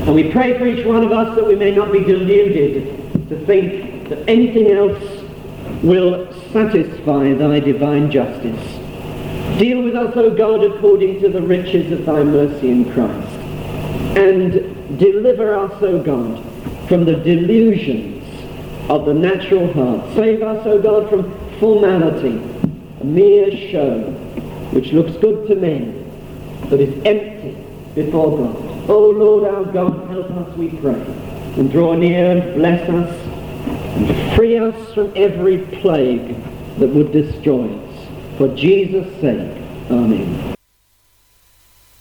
And 0.07 0.15
we 0.15 0.31
pray 0.31 0.57
for 0.57 0.69
each 0.69 0.87
one 0.87 1.03
of 1.03 1.11
us 1.11 1.35
that 1.35 1.45
we 1.45 1.57
may 1.57 1.73
not 1.73 1.91
be 1.91 1.99
deluded 1.99 3.29
to 3.29 3.45
think 3.45 4.09
that 4.09 4.29
anything 4.29 4.71
else 4.71 5.03
will 5.83 6.33
satisfy 6.53 7.35
thy 7.35 7.59
divine 7.59 8.09
justice. 8.09 9.59
Deal 9.59 9.83
with 9.83 9.97
us, 9.97 10.17
O 10.17 10.31
God, 10.31 10.63
according 10.63 11.23
to 11.23 11.29
the 11.29 11.43
riches 11.43 11.91
of 11.91 12.07
thy 12.07 12.23
mercy 12.23 12.71
in 12.71 12.93
Christ. 12.93 13.29
And 14.17 14.97
deliver 14.97 15.57
us, 15.57 15.83
O 15.83 16.01
God, 16.01 16.41
from 16.87 17.05
the 17.05 17.17
delusions 17.17 18.12
of 18.89 19.07
the 19.07 19.15
natural 19.15 19.73
heart. 19.73 20.15
Save 20.15 20.43
us, 20.43 20.67
O 20.67 20.81
God, 20.81 21.09
from 21.09 21.33
formality, 21.59 22.43
a 23.01 23.05
mere 23.05 23.51
show, 23.71 24.03
which 24.73 24.93
looks 24.93 25.17
good 25.19 25.49
to 25.49 25.55
men, 25.55 26.11
but 26.69 26.81
is 26.81 26.95
empty 27.05 27.57
before 27.95 28.39
God. 28.39 28.91
O 28.91 29.11
Lord 29.11 29.45
our 29.45 29.65
God, 29.65 30.09
help 30.11 30.31
us, 30.31 30.57
we 30.57 30.71
pray, 30.71 31.01
and 31.57 31.71
draw 31.71 31.95
near 31.95 32.37
and 32.37 32.55
bless 32.55 32.89
us, 32.89 33.29
and 33.97 34.37
free 34.37 34.59
us 34.59 34.95
from 34.95 35.13
every 35.15 35.59
plague 35.81 36.37
that 36.79 36.89
would 36.89 37.13
destroy 37.13 37.69
us. 37.69 38.09
For 38.39 38.49
Jesus' 38.57 39.21
sake, 39.21 39.63
Amen. 39.91 40.55